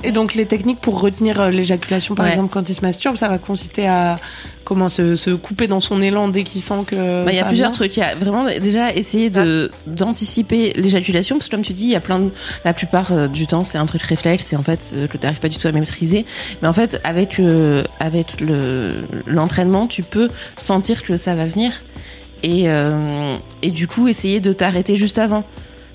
Et 0.04 0.12
donc 0.12 0.34
les 0.36 0.46
techniques 0.46 0.80
pour 0.82 1.00
retenir 1.00 1.40
euh, 1.40 1.50
l'éjaculation, 1.50 2.16
par 2.16 2.26
Ouais. 2.26 2.32
exemple, 2.32 2.54
quand 2.54 2.68
il 2.70 2.76
se 2.76 2.82
masturbe, 2.82 3.16
ça 3.16 3.28
va 3.30 3.38
consister 3.38 3.88
à 3.88 4.18
comment 4.66 4.88
se, 4.90 5.16
se 5.16 5.30
couper 5.32 5.68
dans 5.68 5.80
son 5.80 6.02
élan 6.02 6.28
dès 6.28 6.44
qu'il 6.44 6.62
sent 6.62 6.84
que. 6.88 6.96
bah, 7.26 7.32
il 7.32 7.36
y 7.36 7.40
a 7.40 7.46
plusieurs 7.46 7.70
vient 7.70 7.72
trucs. 7.72 7.98
Il 7.98 8.00
y 8.02 8.04
a 8.04 8.16
vraiment 8.16 8.46
déjà 8.46 8.94
essayer 8.94 9.30
de 9.30 9.72
d'anticiper 9.88 10.74
l'éjaculation, 10.76 11.38
parce 11.38 11.48
que 11.50 11.56
comme 11.56 11.64
tu 11.66 11.74
dis, 11.74 11.84
il 11.84 11.90
y 11.92 11.96
a 11.96 12.00
plein 12.02 12.20
de, 12.20 12.32
la 12.66 12.74
plupart 12.74 13.12
euh, 13.12 13.28
du 13.28 13.48
temps, 13.48 13.62
c'est 13.62 13.78
un 13.78 13.86
truc 13.86 14.02
réflexe, 14.04 14.52
et 14.54 14.56
en 14.56 14.64
fait, 14.64 14.92
euh, 14.94 15.08
que 15.08 15.18
tu 15.18 15.24
n'arrives 15.26 15.40
pas 15.40 15.50
du 15.50 15.58
tout 15.58 15.68
à 15.68 15.72
maîtriser. 15.72 16.26
Mais 16.62 16.68
en 16.68 16.74
fait, 16.74 17.00
avec 17.04 17.40
euh, 17.40 17.84
avec 18.00 18.40
le 18.40 19.04
l'entraînement, 19.26 19.88
tu 19.88 20.04
peux 20.04 20.30
sentir 20.58 21.04
que 21.04 21.18
ça 21.18 21.36
va 21.36 21.46
venir, 21.46 21.72
et 22.44 22.64
euh, 22.70 23.36
et 23.62 23.72
du 23.72 23.88
coup, 23.88 24.08
essayer 24.08 24.40
de 24.40 24.54
t'arrêter 24.54 24.96
juste 24.96 25.20
avant. 25.20 25.44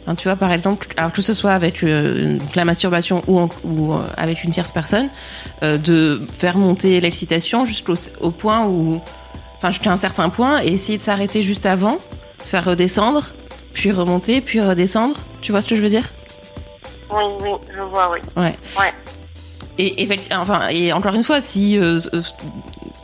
Enfin, 0.09 0.15
tu 0.15 0.27
vois, 0.27 0.37
par 0.37 0.53
exemple, 0.53 0.87
alors 0.97 1.13
que 1.13 1.21
ce 1.21 1.35
soit 1.35 1.53
avec 1.53 1.85
euh, 1.85 2.39
la 2.55 2.65
masturbation 2.65 3.21
ou, 3.27 3.41
en- 3.41 3.51
ou 3.65 3.93
euh, 3.93 4.07
avec 4.17 4.43
une 4.43 4.51
tierce 4.53 4.71
personne, 4.71 5.11
euh, 5.63 5.77
de 5.77 6.19
faire 6.39 6.57
monter 6.57 6.99
l'excitation 7.03 7.67
jusqu'au 7.67 7.93
au 8.23 8.31
point 8.31 8.65
où, 8.67 9.03
enfin, 9.59 9.69
jusqu'à 9.69 9.93
un 9.93 9.97
certain 9.99 10.31
point, 10.31 10.63
et 10.63 10.69
essayer 10.69 10.97
de 10.97 11.03
s'arrêter 11.03 11.43
juste 11.43 11.67
avant, 11.67 11.99
faire 12.39 12.65
redescendre, 12.65 13.33
puis 13.75 13.93
remonter, 13.93 14.41
puis 14.41 14.63
redescendre. 14.63 15.17
Tu 15.43 15.53
vois 15.53 15.61
ce 15.61 15.69
que 15.69 15.75
je 15.75 15.83
veux 15.83 15.91
dire? 15.91 16.11
Oui, 17.11 17.25
oui, 17.43 17.51
je 17.77 17.83
vois, 17.83 18.11
oui. 18.11 18.19
Ouais. 18.35 18.57
Ouais. 18.79 18.95
Et 19.77 20.09
enfin, 20.35 20.69
et 20.71 20.91
encore 20.95 21.13
une 21.15 21.23
fois, 21.23 21.43
si 21.43 21.79
euh, 21.79 21.99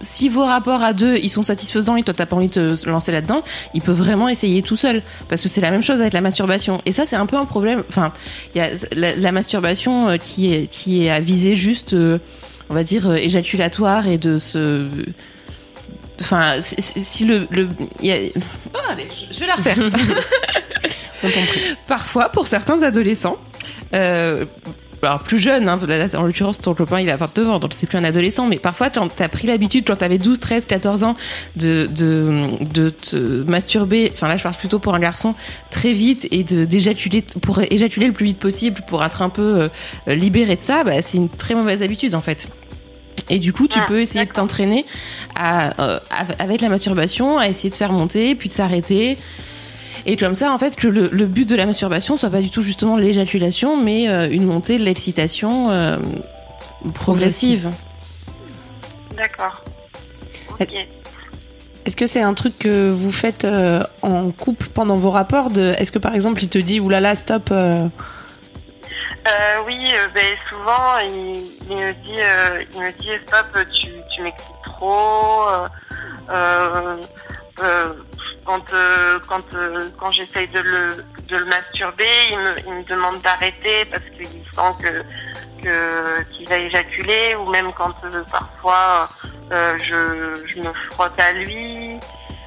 si 0.04 0.28
vos 0.28 0.44
rapports 0.44 0.82
à 0.82 0.92
deux 0.92 1.16
ils 1.16 1.28
sont 1.28 1.42
satisfaisants 1.42 1.96
et 1.96 2.04
toi 2.04 2.14
t'as 2.14 2.26
pas 2.26 2.36
envie 2.36 2.48
de 2.48 2.76
te 2.76 2.88
lancer 2.88 3.10
là-dedans, 3.10 3.42
il 3.74 3.82
peut 3.82 3.90
vraiment 3.92 4.28
essayer 4.28 4.62
tout 4.62 4.76
seul 4.76 5.02
parce 5.28 5.42
que 5.42 5.48
c'est 5.48 5.60
la 5.60 5.72
même 5.72 5.82
chose 5.82 6.00
avec 6.00 6.12
la 6.12 6.20
masturbation. 6.20 6.80
Et 6.86 6.92
ça 6.92 7.04
c'est 7.06 7.16
un 7.16 7.26
peu 7.26 7.36
un 7.36 7.44
problème. 7.46 7.82
Enfin, 7.88 8.12
il 8.54 8.58
y 8.58 8.60
a 8.60 8.68
la, 8.94 9.16
la 9.16 9.32
masturbation 9.32 10.08
euh, 10.10 10.16
qui 10.18 10.52
est 10.54 10.66
qui 10.68 11.04
est 11.06 11.10
à 11.10 11.18
viser 11.20 11.56
juste, 11.56 11.94
euh, 11.94 12.18
on 12.70 12.74
va 12.74 12.84
dire 12.84 13.08
euh, 13.08 13.14
éjaculatoire 13.16 14.06
et 14.06 14.18
de 14.18 14.38
se 14.38 14.86
Enfin, 16.20 16.58
si- 16.60 17.24
le, 17.24 17.40
le 17.50 17.68
il 18.00 18.06
y 18.06 18.12
a... 18.12 18.16
Oh, 18.72 18.78
allez, 18.88 19.08
je- 19.32 19.40
vais 19.40 19.46
la 19.48 19.56
refaire. 19.56 19.76
Parfois, 21.88 22.28
pour 22.28 22.46
certains 22.46 22.82
adolescents, 22.82 23.36
euh, 23.94 24.44
alors 25.04 25.20
plus 25.20 25.38
jeunes, 25.38 25.68
hein, 25.68 25.78
en 26.16 26.22
l'occurrence 26.22 26.58
ton 26.58 26.74
copain 26.74 27.00
il 27.00 27.10
a 27.10 27.16
29 27.16 27.50
ans, 27.50 27.58
donc 27.58 27.72
c'est 27.74 27.86
plus 27.86 27.98
un 27.98 28.04
adolescent, 28.04 28.46
mais 28.46 28.58
parfois 28.58 28.90
tu 28.90 28.98
as 28.98 29.28
pris 29.28 29.46
l'habitude 29.46 29.84
quand 29.86 29.96
t'avais 29.96 30.18
12, 30.18 30.40
13, 30.40 30.66
14 30.66 31.02
ans 31.02 31.14
de, 31.56 31.86
de, 31.86 32.42
de 32.72 32.90
te 32.90 33.16
masturber, 33.48 34.10
enfin 34.12 34.28
là 34.28 34.36
je 34.36 34.42
parle 34.42 34.56
plutôt 34.56 34.78
pour 34.78 34.94
un 34.94 35.00
garçon, 35.00 35.34
très 35.70 35.92
vite 35.92 36.28
et 36.30 36.42
d'éjaculer, 36.44 37.22
pour 37.42 37.60
éjaculer 37.60 38.06
le 38.06 38.12
plus 38.12 38.26
vite 38.26 38.38
possible, 38.38 38.80
pour 38.86 39.04
être 39.04 39.22
un 39.22 39.30
peu 39.30 39.68
euh, 40.08 40.14
libéré 40.14 40.56
de 40.56 40.62
ça, 40.62 40.84
bah, 40.84 41.02
c'est 41.02 41.16
une 41.18 41.28
très 41.28 41.54
mauvaise 41.54 41.82
habitude 41.82 42.14
en 42.14 42.20
fait. 42.20 42.48
Et 43.30 43.38
du 43.38 43.52
coup, 43.52 43.68
tu 43.68 43.78
Ah, 43.80 43.86
peux 43.86 44.00
essayer 44.00 44.24
de 44.26 44.30
t'entraîner 44.32 44.84
à, 45.34 45.80
euh, 45.80 46.00
avec 46.38 46.60
la 46.60 46.68
masturbation, 46.68 47.38
à 47.38 47.48
essayer 47.48 47.70
de 47.70 47.74
faire 47.74 47.92
monter, 47.92 48.34
puis 48.34 48.48
de 48.50 48.54
s'arrêter. 48.54 49.16
Et 50.06 50.16
comme 50.16 50.34
ça, 50.34 50.52
en 50.52 50.58
fait, 50.58 50.76
que 50.76 50.88
le, 50.88 51.08
le 51.12 51.26
but 51.26 51.48
de 51.48 51.56
la 51.56 51.66
masturbation 51.66 52.16
soit 52.16 52.30
pas 52.30 52.40
du 52.40 52.50
tout 52.50 52.62
justement 52.62 52.96
l'éjaculation, 52.96 53.76
mais 53.82 54.08
euh, 54.08 54.28
une 54.30 54.44
montée 54.44 54.78
de 54.78 54.84
l'excitation 54.84 55.70
euh, 55.70 55.98
progressive. 56.94 57.70
D'accord. 59.16 59.64
Ok. 60.60 60.74
Est-ce 61.86 61.96
que 61.96 62.06
c'est 62.06 62.22
un 62.22 62.34
truc 62.34 62.58
que 62.58 62.90
vous 62.90 63.12
faites 63.12 63.44
euh, 63.44 63.82
en 64.02 64.30
couple 64.30 64.68
pendant 64.68 64.96
vos 64.96 65.10
rapports 65.10 65.50
de... 65.50 65.74
Est-ce 65.78 65.92
que 65.92 65.98
par 65.98 66.14
exemple 66.14 66.42
il 66.42 66.48
te 66.48 66.58
dit 66.58 66.80
oulala 66.80 67.14
stop 67.14 67.50
Euh, 67.50 67.88
oui, 69.66 69.76
euh, 69.94 70.08
ben, 70.14 70.36
souvent 70.48 70.98
il, 71.04 71.36
il 71.70 71.76
me 71.76 71.92
dit, 71.92 72.20
euh, 72.20 72.62
il 72.74 72.80
me 72.80 72.90
dit 72.92 73.08
stop, 73.26 73.46
tu, 73.72 73.88
tu 74.14 74.22
m'excites 74.22 74.62
trop. 74.64 75.48
Quand 78.44 78.72
euh, 78.72 79.18
quand 79.28 79.54
euh, 79.54 79.88
quand 79.98 80.10
j'essaye 80.10 80.48
de 80.48 80.60
le 80.60 80.88
de 81.28 81.36
le 81.36 81.44
masturber, 81.46 82.28
il 82.30 82.38
me 82.38 82.58
il 82.66 82.72
me 82.74 82.82
demande 82.84 83.20
d'arrêter 83.22 83.82
parce 83.90 84.04
qu'il 84.14 84.26
sent 84.26 84.72
que 84.82 85.02
que 85.62 86.22
qu'il 86.32 86.48
va 86.48 86.58
éjaculer 86.58 87.34
ou 87.36 87.48
même 87.50 87.72
quand 87.72 87.94
euh, 88.04 88.22
parfois 88.30 89.08
euh, 89.52 89.78
je 89.78 90.34
je 90.48 90.60
me 90.60 90.72
frotte 90.90 91.18
à 91.18 91.32
lui, 91.32 91.98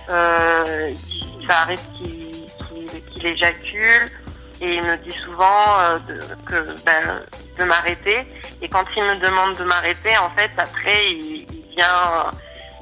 euh, 0.10 0.94
il- 1.12 1.38
arrive 1.50 1.80
qu'il 1.98 2.46
qu'il 2.68 3.04
qu'il 3.12 3.25
éjacule 3.25 4.12
et 4.60 4.75
il 4.75 4.84
me 4.84 4.98
dit 4.98 5.12
souvent 5.12 5.80
euh, 5.80 5.98
de, 6.08 6.20
que 6.46 6.84
ben, 6.86 7.22
de 7.58 7.63
m'arrêter. 7.63 8.25
Et 8.62 8.68
quand 8.68 8.84
il 8.98 9.04
me 9.04 9.16
demande 9.16 9.56
de 9.56 9.63
m'arrêter, 9.63 10.18
en 10.18 10.30
fait, 10.32 10.51
après, 10.58 11.06
il, 11.12 11.46
il 11.51 11.75
vient, 11.75 12.32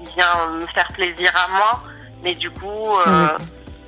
il 0.02 0.08
vient 0.16 0.48
me 0.62 0.66
faire 0.68 0.88
plaisir 0.94 1.32
à 1.36 1.48
moi. 1.50 1.84
Mais 2.26 2.36
du 2.36 2.50
coup, 2.50 2.68
euh, 3.08 3.28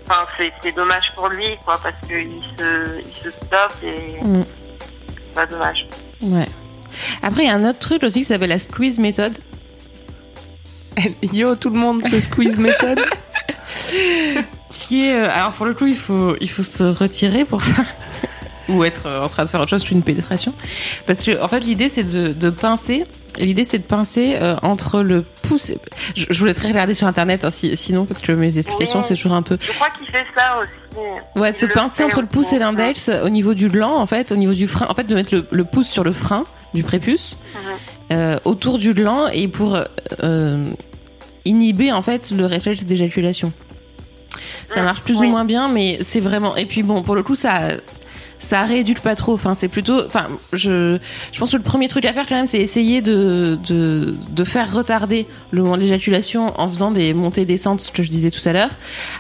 enfin, 0.08 0.26
c'est, 0.38 0.54
c'est 0.64 0.74
dommage 0.76 1.12
pour 1.16 1.28
lui, 1.28 1.58
quoi, 1.66 1.78
parce 1.84 1.96
qu'il 2.08 2.42
se, 2.58 3.00
il 3.06 3.14
se 3.16 3.30
stoppe 3.30 3.74
et 3.84 4.24
Mm. 4.24 4.46
c'est 5.18 5.34
pas 5.34 5.46
dommage. 5.48 5.86
Ouais. 6.22 6.48
Après, 7.22 7.44
il 7.44 7.48
y 7.48 7.50
a 7.50 7.54
un 7.56 7.68
autre 7.70 7.80
truc 7.80 8.04
aussi 8.04 8.20
qui 8.20 8.26
s'appelle 8.26 8.50
la 8.50 8.60
squeeze 8.60 9.00
méthode. 9.00 9.38
Yo, 11.22 11.56
tout 11.56 11.70
le 11.72 11.78
monde, 11.78 12.02
c'est 12.08 12.22
squeeze 12.22 12.58
méthode. 12.58 13.04
Qui 14.70 15.08
est, 15.08 15.14
euh, 15.14 15.30
alors 15.32 15.52
pour 15.54 15.66
le 15.66 15.74
coup, 15.74 15.86
il 15.88 15.96
faut, 15.96 16.36
il 16.42 16.50
faut 16.50 16.64
se 16.64 16.84
retirer 16.84 17.46
pour 17.46 17.62
ça. 17.62 17.84
Ou 18.76 18.84
être 18.84 19.06
euh, 19.06 19.24
en 19.24 19.28
train 19.30 19.44
de 19.44 19.50
faire 19.50 19.60
autre 19.62 19.70
chose 19.70 19.84
qu'une 19.84 20.04
pénétration. 20.04 20.54
Parce 21.06 21.24
que, 21.24 21.42
en 21.42 21.48
fait, 21.48 21.62
l'idée, 21.62 21.90
c'est 21.90 22.04
de, 22.04 22.34
de 22.34 22.50
pincer. 22.50 23.06
L'idée, 23.40 23.64
c'est 23.64 23.78
de 23.78 23.84
pincer 23.84 24.36
euh, 24.42 24.56
entre 24.64 25.02
le 25.02 25.22
pouce. 25.44 25.72
Je, 26.16 26.26
je 26.30 26.40
vous 26.40 26.46
laisserai 26.46 26.70
regarder 26.70 26.94
sur 26.94 27.06
internet, 27.08 27.46
hein, 27.46 27.52
si- 27.52 27.78
sinon, 27.78 28.06
parce 28.06 28.22
que 28.22 28.32
mes 28.32 28.58
explications, 28.58 29.00
Oui. 29.00 29.06
c'est 29.08 29.16
toujours 29.16 29.34
un 29.34 29.44
peu. 29.44 29.58
Je 29.62 29.72
crois 29.74 29.90
qu'il 29.98 30.08
fait 30.08 30.26
ça 30.36 30.60
aussi. 30.60 30.72
Ouais, 31.36 31.54
de 31.54 31.58
se 31.58 31.68
pincer 31.68 32.04
entre 32.04 32.22
le 32.22 32.28
pouce 32.28 32.52
et 32.54 32.58
l'index 32.60 33.10
au 33.24 33.30
niveau 33.30 33.54
du 33.54 33.68
gland, 33.68 33.96
en 33.96 34.06
fait, 34.08 34.32
au 34.32 34.36
niveau 34.36 34.54
du 34.54 34.68
frein. 34.68 34.88
En 34.90 34.96
fait, 34.96 35.04
de 35.04 35.14
mettre 35.14 35.34
le, 35.36 35.46
le 35.52 35.64
pouce 35.64 35.88
sur 35.90 36.04
le 36.04 36.12
frein 36.12 36.44
du 36.74 36.82
prépuce, 36.84 37.38
Mhm. 37.54 38.18
euh, 38.18 38.40
autour 38.46 38.80
du 38.80 38.94
gland, 38.94 39.28
et 39.28 39.48
pour 39.48 39.78
euh, 40.24 40.64
inhiber, 41.46 41.92
en 41.92 42.02
fait, 42.02 42.32
le 42.32 42.46
réflexe 42.48 42.84
d'éjaculation. 42.84 43.54
Ça 44.68 44.82
Mm, 44.82 44.86
marche 44.86 45.02
plus 45.02 45.16
oui. 45.18 45.28
ou 45.28 45.30
moins 45.30 45.46
bien, 45.46 45.68
mais 45.70 46.00
c'est 46.02 46.20
vraiment. 46.20 46.56
Et 46.56 46.66
puis 46.66 46.82
bon, 46.84 47.04
pour 47.04 47.16
le 47.16 47.22
coup, 47.24 47.36
ça. 47.36 47.70
Ça 48.40 48.64
rééduque 48.64 49.00
pas 49.00 49.16
trop. 49.16 49.34
Enfin, 49.34 49.54
c'est 49.54 49.68
plutôt. 49.68 50.06
Enfin, 50.06 50.28
je, 50.54 51.00
je 51.32 51.40
pense 51.40 51.52
que 51.52 51.58
le 51.58 51.64
premier 51.64 51.88
truc 51.88 52.06
à 52.06 52.14
faire 52.14 52.28
quand 52.28 52.36
même, 52.36 52.46
c'est 52.46 52.60
essayer 52.60 53.02
de, 53.02 53.58
de, 53.68 54.16
de 54.30 54.44
faire 54.44 54.72
retarder 54.72 55.26
le 55.52 55.64
moment 55.64 55.76
de 55.76 55.82
l'éjaculation 55.82 56.54
en 56.60 56.68
faisant 56.70 56.92
des 56.92 57.14
montées 57.14 57.46
descentes, 57.46 57.82
ce 57.82 57.92
que 57.92 58.04
je 58.04 58.10
disais 58.10 58.30
tout 58.30 58.48
à 58.48 58.54
l'heure. 58.54 58.70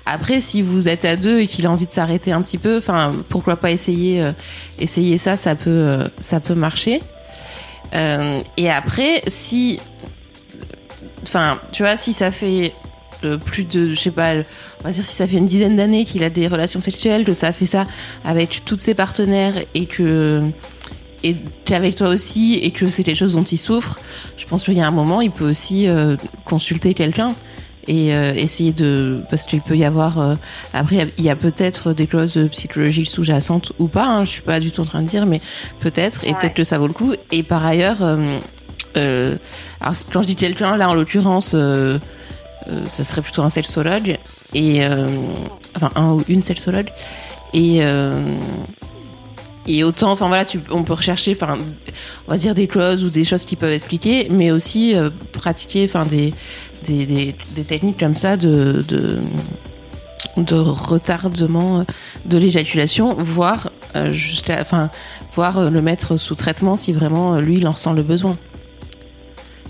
Après, 0.05 0.39
si 0.39 0.62
vous 0.62 0.88
êtes 0.88 1.03
à 1.05 1.15
deux 1.15 1.39
et 1.39 1.47
qu'il 1.47 1.65
a 1.65 1.71
envie 1.71 1.88
de 1.88 1.91
s'arrêter 1.91 2.31
un 2.31 2.41
petit 2.41 2.59
peu, 2.59 2.77
enfin, 2.77 3.12
pourquoi 3.29 3.55
pas 3.55 3.71
essayer, 3.71 4.21
euh, 4.21 4.31
essayer 4.79 5.17
ça, 5.17 5.36
ça 5.36 5.55
peut, 5.55 5.69
euh, 5.69 6.07
ça 6.19 6.39
peut 6.39 6.55
marcher. 6.55 7.01
Euh, 7.95 8.41
et 8.57 8.69
après, 8.69 9.24
si, 9.27 9.79
enfin, 11.24 11.59
tu 11.71 11.83
vois, 11.83 11.95
si 11.95 12.13
ça 12.13 12.31
fait 12.31 12.74
euh, 13.24 13.38
plus 13.38 13.63
de, 13.65 13.89
je 13.91 13.95
sais 14.00 14.12
pas, 14.12 14.33
on 14.36 14.83
va 14.83 14.91
dire 14.91 15.03
si 15.05 15.15
ça 15.15 15.27
fait 15.27 15.38
une 15.38 15.45
dizaine 15.45 15.75
d'années 15.75 16.05
qu'il 16.05 16.24
a 16.24 16.29
des 16.29 16.47
relations 16.47 16.81
sexuelles, 16.81 17.25
que 17.25 17.33
ça 17.33 17.47
a 17.47 17.51
fait 17.53 17.65
ça 17.65 17.86
avec 18.24 18.63
toutes 18.65 18.81
ses 18.81 18.93
partenaires 18.93 19.55
et 19.74 19.86
que 19.86 20.43
et 21.24 21.36
qu'avec 21.65 21.95
toi 21.95 22.09
aussi 22.09 22.55
et 22.62 22.69
que 22.71 22.86
c'est 22.88 23.03
quelque 23.03 23.17
chose 23.17 23.33
dont 23.33 23.41
il 23.41 23.57
souffre, 23.57 23.97
je 24.38 24.45
pense 24.45 24.63
qu'il 24.63 24.75
y 24.75 24.81
a 24.81 24.88
un 24.88 24.91
moment, 24.91 25.19
il 25.19 25.31
peut 25.31 25.50
aussi 25.50 25.88
euh, 25.88 26.15
consulter 26.45 26.93
quelqu'un 26.93 27.33
et 27.88 28.13
euh, 28.13 28.33
essayer 28.36 28.71
de 28.71 29.21
parce 29.29 29.45
qu'il 29.45 29.62
peut 29.62 29.75
y 29.77 29.83
avoir 29.86 30.19
euh, 30.19 30.36
après 30.74 31.07
il 31.17 31.24
y 31.24 31.29
a 31.29 31.36
peut-être 31.38 31.93
des 31.93 32.05
clauses 32.05 32.38
psychologiques 32.51 33.07
sous-jacentes 33.07 33.71
ou 33.79 33.88
pas 33.88 34.05
hein, 34.05 34.24
je 34.25 34.29
suis 34.29 34.41
pas 34.41 34.59
du 34.59 34.71
tout 34.71 34.81
en 34.81 34.86
train 34.86 35.01
de 35.01 35.07
dire 35.07 35.25
mais 35.25 35.39
peut-être 35.79 36.24
et 36.25 36.27
Ouais. 36.27 36.33
peut-être 36.39 36.53
que 36.53 36.65
ça 36.65 36.77
vaut 36.77 36.88
le 36.88 36.93
coup 36.93 37.13
et 37.31 37.43
par 37.43 37.65
ailleurs 37.65 37.97
euh, 38.97 39.38
alors 39.79 39.95
quand 40.12 40.21
je 40.21 40.27
dis 40.27 40.36
quelqu'un 40.36 40.75
là 40.75 40.89
en 40.89 40.93
l'occurrence 40.93 41.55
ça 42.86 43.03
serait 43.03 43.21
plutôt 43.21 43.41
un 43.41 43.50
sexologue 43.50 44.17
et 44.53 44.86
euh, 44.86 45.07
enfin 45.75 45.89
un 45.95 46.12
ou 46.12 46.24
une 46.27 46.43
sexologue 46.43 46.89
et 47.53 47.79
euh, 47.86 48.36
et 49.67 49.83
autant 49.83 50.12
enfin 50.12 50.27
voilà 50.27 50.45
on 50.71 50.83
peut 50.83 50.93
rechercher 50.93 51.33
enfin 51.39 51.57
on 52.27 52.31
va 52.31 52.38
dire 52.38 52.55
des 52.55 52.67
clauses 52.67 53.03
ou 53.03 53.09
des 53.09 53.24
choses 53.24 53.45
qui 53.45 53.55
peuvent 53.55 53.74
expliquer 53.74 54.27
mais 54.29 54.51
aussi 54.51 54.95
euh, 54.95 55.09
pratiquer 55.31 55.86
enfin 55.86 56.03
des, 56.03 56.33
des, 56.86 57.05
des 57.05 57.63
techniques 57.63 58.00
comme 58.00 58.15
ça 58.15 58.38
de 58.38 58.81
de 58.88 59.19
de 60.38 60.55
retardement 60.55 61.86
de 62.25 62.38
l'éjaculation 62.38 63.13
voire 63.15 63.69
euh, 63.95 64.12
jusqu'à 64.12 64.62
enfin 64.62 64.89
euh, 65.39 65.69
le 65.69 65.81
mettre 65.81 66.17
sous 66.17 66.36
traitement 66.36 66.77
si 66.77 66.93
vraiment 66.93 67.36
euh, 67.36 67.41
lui 67.41 67.57
il 67.57 67.67
en 67.67 67.71
ressent 67.71 67.93
le 67.93 68.03
besoin 68.03 68.38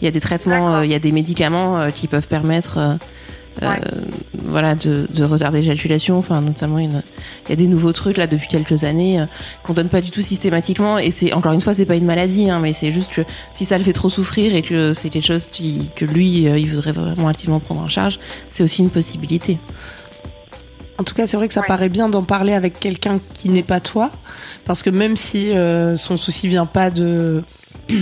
il 0.02 0.06
y 0.06 0.08
a 0.08 0.12
des 0.12 0.20
traitements, 0.20 0.76
euh, 0.76 0.86
il 0.86 0.92
y 0.92 0.96
a 0.96 1.00
des 1.00 1.12
médicaments 1.12 1.78
euh, 1.80 1.90
qui 1.90 2.08
peuvent 2.08 2.28
permettre, 2.28 2.78
euh, 2.78 2.96
euh, 3.64 3.68
Ouais. 3.74 3.82
voilà, 4.46 4.76
de, 4.76 5.08
de 5.12 5.24
retarder 5.24 5.60
l'éjaculation. 5.62 6.20
Enfin, 6.20 6.42
notamment, 6.42 6.78
il 6.78 6.92
y, 6.92 6.96
a, 6.96 7.02
il 7.46 7.50
y 7.50 7.54
a 7.54 7.56
des 7.56 7.66
nouveaux 7.66 7.92
trucs 7.92 8.18
là 8.18 8.28
depuis 8.28 8.48
quelques 8.48 8.84
années 8.84 9.20
euh, 9.20 9.26
qu'on 9.64 9.74
donne 9.74 9.90
pas 9.90 10.00
du 10.02 10.12
tout 10.12 10.22
systématiquement. 10.22 11.00
Et 11.00 11.10
c'est 11.10 11.34
encore 11.34 11.54
une 11.54 11.62
fois, 11.62 11.74
c'est 11.74 11.86
pas 11.88 11.96
une 11.96 12.06
maladie, 12.06 12.52
hein, 12.52 12.60
mais 12.62 12.74
c'est 12.74 12.92
juste 12.92 13.12
que 13.14 13.22
si 13.52 13.66
ça 13.66 13.80
le 13.80 13.84
fait 13.84 13.94
trop 13.94 14.10
souffrir 14.10 14.54
et 14.56 14.62
que 14.62 14.94
c'est 14.94 15.10
quelque 15.10 15.26
chose 15.26 15.48
qui, 15.48 15.90
que 15.96 16.06
lui, 16.06 16.48
euh, 16.48 16.60
il 16.60 16.68
voudrait 16.70 16.92
vraiment 16.92 17.30
activement 17.30 17.60
prendre 17.60 17.82
en 17.82 17.88
charge, 17.88 18.20
c'est 18.52 18.62
aussi 18.64 18.84
une 18.84 18.92
possibilité. 18.92 19.58
En 21.00 21.04
tout 21.04 21.16
cas, 21.16 21.26
c'est 21.28 21.38
vrai 21.38 21.48
que 21.48 21.54
ça 21.56 21.62
Ouais. 21.62 21.68
paraît 21.68 21.90
bien 21.90 22.10
d'en 22.10 22.24
parler 22.24 22.54
avec 22.54 22.80
quelqu'un 22.80 23.20
qui 23.34 23.50
n'est 23.50 23.64
pas 23.64 23.80
toi, 23.80 24.12
parce 24.66 24.84
que 24.84 24.90
même 24.92 25.16
si 25.16 25.52
euh, 25.52 25.96
son 25.96 26.16
souci 26.18 26.48
vient 26.48 26.66
pas 26.66 26.90
de, 26.92 27.44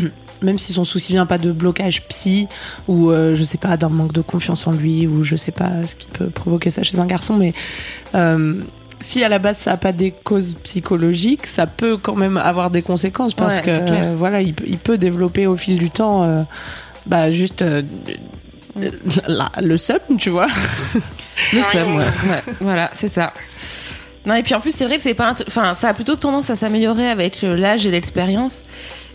même 0.42 0.58
si 0.58 0.74
son 0.74 0.84
souci 0.84 1.14
vient 1.14 1.26
pas 1.26 1.38
de 1.38 1.52
blocage 1.52 2.04
psy 2.08 2.48
ou 2.88 3.10
euh, 3.12 3.36
je 3.36 3.44
sais 3.44 3.58
pas 3.58 3.78
d'un 3.78 3.90
manque 3.90 4.14
de 4.14 4.22
confiance 4.22 4.68
en 4.68 4.72
lui 4.72 5.08
ou 5.08 5.24
je 5.24 5.36
sais 5.36 5.52
pas 5.52 5.86
ce 5.86 5.96
qui 5.96 6.08
peut 6.08 6.28
provoquer 6.30 6.70
ça 6.70 6.84
chez 6.84 7.00
un 7.00 7.06
garçon, 7.06 7.36
mais 7.38 7.54
euh, 8.16 8.56
si 9.00 9.24
à 9.24 9.30
la 9.30 9.40
base 9.40 9.58
ça 9.58 9.74
a 9.74 9.78
pas 9.78 9.92
des 9.92 10.12
causes 10.12 10.56
psychologiques, 10.64 11.48
ça 11.48 11.68
peut 11.68 11.98
quand 11.98 12.16
même 12.16 12.38
avoir 12.38 12.70
des 12.72 12.82
conséquences 12.82 13.34
parce 13.34 13.58
Ouais, 13.58 13.62
que 13.64 13.70
euh, 13.72 14.14
voilà, 14.16 14.42
il, 14.42 14.54
peut- 14.54 14.66
il 14.68 14.78
peut 14.78 14.98
développer 14.98 15.48
au 15.48 15.56
fil 15.58 15.78
du 15.78 15.90
temps, 15.90 16.24
euh, 16.24 16.40
bah 17.06 17.30
juste 17.32 17.64
la- 19.28 19.52
le 19.62 19.78
seum, 19.78 20.00
tu 20.18 20.30
vois. 20.30 20.48
Le 21.54 21.62
seum. 21.62 21.96
Ouais, 21.98 22.06
voilà, 22.62 22.90
c'est 22.94 23.10
ça. 23.10 23.34
Non, 24.26 24.34
et 24.36 24.44
puis 24.44 24.56
en 24.56 24.60
plus, 24.60 24.72
c'est 24.72 24.86
vrai 24.86 24.96
que 24.98 25.02
c'est 25.04 25.14
pas 25.14 25.28
un 25.28 25.34
truc- 25.36 25.48
Enfin, 25.48 25.74
ça 25.76 25.90
a 25.90 25.94
plutôt 25.94 26.16
tendance 26.16 26.50
à 26.50 26.56
s'améliorer 26.56 27.08
avec 27.10 27.44
euh, 27.44 27.56
l'âge 27.56 27.86
et 27.86 27.92
l'expérience. 27.92 28.64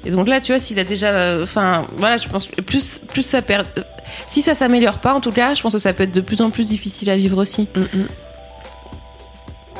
Et 0.05 0.11
donc 0.11 0.29
là, 0.29 0.41
tu 0.41 0.53
vois, 0.53 0.61
s'il 0.61 0.79
a 0.79 0.85
déjà. 0.85 1.09
euh, 1.09 1.43
Enfin, 1.43 1.87
voilà, 1.97 2.17
je 2.17 2.29
pense 2.29 2.47
que 2.47 2.61
plus, 2.61 3.01
plus 3.09 3.23
ça 3.23 3.43
perd. 3.43 3.67
euh, 3.79 3.83
Si 4.29 4.41
ça 4.43 4.55
s'améliore 4.55 4.99
pas, 4.99 5.13
en 5.13 5.21
tout 5.21 5.33
cas, 5.33 5.55
je 5.55 5.63
pense 5.63 5.73
que 5.73 5.79
ça 5.79 5.93
peut 5.93 6.05
être 6.05 6.13
de 6.15 6.21
plus 6.21 6.41
en 6.41 6.51
plus 6.51 6.69
difficile 6.69 7.11
à 7.11 7.17
vivre 7.17 7.39
aussi. 7.39 7.69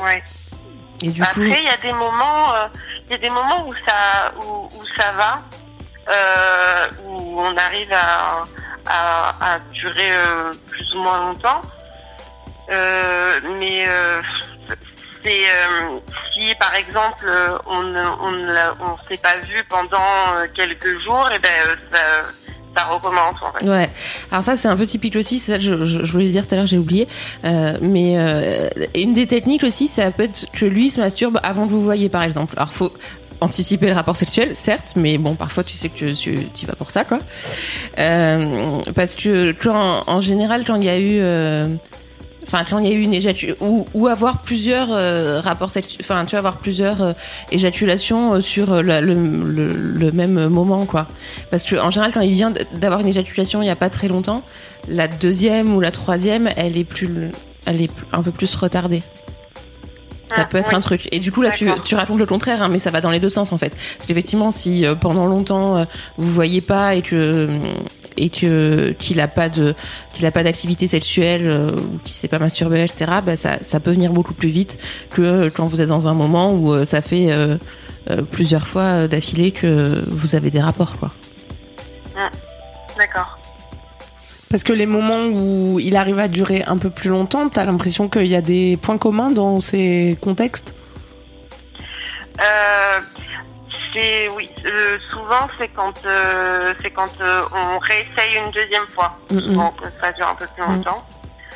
Ouais. 0.03 0.23
Et 1.03 1.09
du 1.09 1.21
Après, 1.21 1.33
coup. 1.33 1.41
il 1.41 1.63
y 1.63 1.69
a 1.69 1.77
des 1.77 1.91
moments, 1.93 2.53
euh, 2.53 2.67
il 3.07 3.11
y 3.11 3.15
a 3.15 3.17
des 3.17 3.29
moments 3.29 3.67
où 3.67 3.73
ça, 3.85 4.31
où, 4.45 4.65
où 4.67 4.85
ça 4.97 5.11
va, 5.17 5.41
euh, 6.11 6.85
où 7.07 7.39
on 7.41 7.55
arrive 7.57 7.91
à, 7.91 8.43
à, 8.85 9.53
à 9.55 9.59
durer 9.73 10.11
euh, 10.11 10.51
plus 10.69 10.93
ou 10.95 10.99
moins 11.03 11.19
longtemps. 11.29 11.61
Euh, 12.73 13.31
mais 13.59 13.85
euh, 13.87 14.21
c'est 15.23 15.29
euh, 15.29 15.99
si 16.33 16.55
par 16.59 16.73
exemple 16.75 17.25
euh, 17.25 17.57
on 17.67 17.81
ne 17.83 18.55
s'est 19.09 19.21
pas 19.21 19.37
vu 19.45 19.63
pendant 19.69 20.35
euh, 20.35 20.47
quelques 20.53 20.99
jours, 21.03 21.29
et 21.35 21.39
ben 21.39 21.49
euh, 21.67 22.21
ça, 22.75 22.85
recommence 22.85 23.35
en 23.41 23.51
fait. 23.51 23.65
Ouais. 23.69 23.89
Alors 24.31 24.43
ça 24.43 24.55
c'est 24.55 24.67
un 24.67 24.77
peu 24.77 24.85
typique 24.85 25.15
aussi, 25.15 25.39
ça 25.39 25.59
je, 25.59 25.79
je, 25.81 26.05
je 26.05 26.11
voulais 26.11 26.29
dire 26.29 26.47
tout 26.47 26.53
à 26.53 26.57
l'heure, 26.57 26.65
j'ai 26.65 26.77
oublié. 26.77 27.07
Euh, 27.43 27.77
mais 27.81 28.15
euh, 28.17 28.69
une 28.95 29.11
des 29.11 29.27
techniques 29.27 29.63
aussi, 29.63 29.87
ça 29.87 30.09
peut 30.11 30.23
être 30.23 30.45
que 30.51 30.65
lui 30.65 30.89
se 30.89 30.99
masturbe 30.99 31.39
avant 31.43 31.67
que 31.67 31.71
vous 31.71 31.83
voyez 31.83 32.09
par 32.09 32.23
exemple. 32.23 32.53
Alors 32.57 32.71
faut 32.71 32.93
anticiper 33.41 33.87
le 33.87 33.93
rapport 33.93 34.15
sexuel, 34.15 34.55
certes, 34.55 34.93
mais 34.95 35.17
bon 35.17 35.35
parfois 35.35 35.63
tu 35.63 35.75
sais 35.75 35.89
que 35.89 36.13
tu, 36.13 36.47
tu 36.53 36.65
vas 36.65 36.75
pour 36.75 36.91
ça 36.91 37.03
quoi. 37.03 37.19
Euh, 37.99 38.81
parce 38.95 39.15
que 39.15 39.51
quand, 39.51 40.03
en 40.07 40.21
général 40.21 40.63
quand 40.65 40.75
il 40.75 40.85
y 40.85 40.89
a 40.89 40.99
eu 40.99 41.19
Enfin, 42.53 42.65
quand 42.69 42.79
il 42.79 42.87
y 42.87 42.91
a 42.91 42.93
eu 42.93 43.01
une 43.01 43.13
éjaculation 43.13 43.65
ou, 43.65 43.85
ou 43.93 44.07
avoir 44.07 44.41
plusieurs 44.41 44.89
euh, 44.91 45.39
rapports 45.39 45.69
sexuels, 45.71 46.01
enfin, 46.01 46.25
tu 46.25 46.33
vas 46.33 46.39
avoir 46.39 46.57
plusieurs 46.57 47.01
euh, 47.01 47.13
éjaculations 47.49 48.33
euh, 48.33 48.41
sur 48.41 48.83
la- 48.83 48.99
le, 48.99 49.13
le, 49.13 49.69
le 49.69 50.11
même 50.11 50.47
moment, 50.49 50.85
quoi. 50.85 51.07
Parce 51.49 51.63
que 51.63 51.77
en 51.77 51.89
général, 51.89 52.11
quand 52.13 52.19
il 52.19 52.33
vient 52.33 52.51
d'avoir 52.73 52.99
une 52.99 53.07
éjaculation 53.07 53.61
il 53.61 53.67
y 53.67 53.69
a 53.69 53.75
pas 53.77 53.89
très 53.89 54.09
longtemps, 54.09 54.41
la 54.89 55.07
deuxième 55.07 55.73
ou 55.73 55.79
la 55.79 55.91
troisième, 55.91 56.49
elle 56.57 56.77
est 56.77 56.83
plus, 56.83 57.31
elle 57.65 57.81
est 57.81 57.91
un 58.11 58.21
peu 58.21 58.31
plus 58.31 58.53
retardée. 58.55 59.01
Ça 60.27 60.35
Ah, 60.41 60.45
peut 60.45 60.57
être 60.57 60.69
oui. 60.69 60.75
un 60.75 60.81
truc. 60.81 61.07
Et 61.11 61.19
du 61.19 61.31
coup, 61.31 61.41
là, 61.41 61.51
tu, 61.51 61.69
tu 61.85 61.95
racontes 61.95 62.19
le 62.19 62.25
contraire, 62.25 62.61
hein, 62.63 62.69
mais 62.69 62.79
ça 62.79 62.89
va 62.89 62.99
dans 63.01 63.11
les 63.11 63.19
deux 63.19 63.29
sens, 63.29 63.51
en 63.53 63.57
fait. 63.57 63.73
Parce 63.97 64.07
qu'effectivement, 64.07 64.51
si 64.51 64.85
euh, 64.85 64.95
pendant 64.95 65.25
longtemps, 65.25 65.77
euh, 65.77 65.83
vous 66.17 66.31
voyez 66.31 66.61
pas 66.61 66.95
et 66.95 67.01
que 67.01 67.47
et 68.21 68.29
que 68.29 68.95
qu'il 68.99 69.19
a 69.19 69.27
pas 69.27 69.49
de 69.49 69.73
qu'il 70.13 70.25
a 70.25 70.31
pas 70.31 70.43
d'activité 70.43 70.87
sexuelle 70.87 71.47
euh, 71.47 71.75
ou 71.75 71.97
qu'il 72.03 72.15
s'est 72.15 72.27
pas 72.27 72.39
masturbé, 72.39 72.83
etc., 72.83 73.11
bah, 73.25 73.35
ça, 73.35 73.57
ça 73.61 73.79
peut 73.79 73.91
venir 73.91 74.13
beaucoup 74.13 74.33
plus 74.33 74.49
vite 74.49 74.77
que 75.09 75.21
euh, 75.21 75.49
quand 75.49 75.65
vous 75.65 75.81
êtes 75.81 75.89
dans 75.89 76.07
un 76.07 76.13
moment 76.13 76.53
où 76.53 76.73
euh, 76.73 76.85
ça 76.85 77.01
fait 77.01 77.29
plusieurs 78.31 78.67
fois 78.67 79.07
d'affilée 79.07 79.51
que 79.51 80.03
vous 80.07 80.35
avez 80.35 80.49
des 80.49 80.59
rapports, 80.59 80.97
quoi. 80.97 81.11
D'accord. 82.97 83.39
Parce 84.49 84.63
que 84.63 84.73
les 84.73 84.85
moments 84.85 85.27
où 85.27 85.79
il 85.79 85.95
arrive 85.95 86.19
à 86.19 86.27
durer 86.27 86.63
un 86.65 86.77
peu 86.77 86.89
plus 86.89 87.09
longtemps, 87.09 87.47
t'as 87.47 87.63
l'impression 87.63 88.09
qu'il 88.09 88.27
y 88.27 88.35
a 88.35 88.41
des 88.41 88.77
points 88.81 88.97
communs 88.97 89.31
dans 89.31 89.59
ces 89.59 90.17
contextes? 90.19 90.73
Euh, 92.39 92.99
c'est 93.93 94.29
oui, 94.31 94.49
euh, 94.65 94.97
souvent 95.11 95.47
c'est 95.57 95.67
quand 95.69 96.05
euh, 96.05 96.73
c'est 96.81 96.91
quand 96.91 97.19
euh, 97.21 97.43
on 97.53 97.79
réessaye 97.79 98.35
une 98.35 98.51
deuxième 98.51 98.87
fois, 98.87 99.17
Mm, 99.29 99.39
souvent 99.39 99.71
que 99.71 99.85
ça 100.01 100.11
dure 100.13 100.27
un 100.27 100.35
peu 100.35 100.47
plus 100.47 100.63
longtemps. 100.63 101.05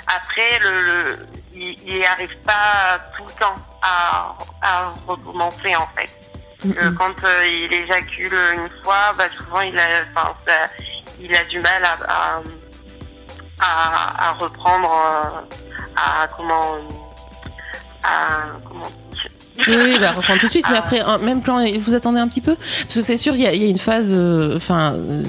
Après, 0.07 0.59
le, 0.59 0.81
le- 0.81 1.27
il, 1.53 1.77
il 1.87 2.05
arrive 2.05 2.35
pas 2.39 2.99
tout 3.17 3.23
le 3.25 3.33
temps 3.33 3.55
à, 3.81 4.35
à 4.61 4.91
recommencer 5.07 5.75
en 5.75 5.87
fait. 5.95 6.11
Quand 6.97 7.13
il 7.45 7.71
éjacule 7.73 8.33
une 8.57 8.69
fois, 8.83 9.11
bah, 9.17 9.25
souvent 9.37 9.61
il 9.61 9.77
a, 9.79 10.03
ça- 10.15 10.67
il 11.19 11.35
a 11.35 11.43
du 11.45 11.59
mal 11.61 11.83
à, 11.83 11.97
à, 12.07 12.41
à, 13.61 14.29
à 14.29 14.31
reprendre, 14.33 14.93
à 15.95 16.27
comment, 16.35 16.77
à 18.03 18.43
comment. 18.67 18.91
Oui, 19.67 19.75
oui, 19.77 19.97
bah, 19.99 20.11
reprendre 20.11 20.39
tout 20.39 20.47
de 20.47 20.51
suite. 20.51 20.65
Mais 20.69 20.77
après, 20.77 21.01
même 21.23 21.41
plan, 21.41 21.59
vous 21.77 21.93
attendez 21.93 22.19
un 22.19 22.27
petit 22.27 22.41
peu? 22.41 22.55
Parce 22.55 22.95
que 22.95 23.01
c'est 23.01 23.17
sûr, 23.17 23.35
il 23.35 23.41
y 23.41 23.47
a, 23.47 23.53
y 23.53 23.63
a 23.63 23.67
une 23.67 23.77
phase. 23.79 24.11
euh, 24.13 24.55
Enfin, 24.57 24.93
euh, 24.95 25.23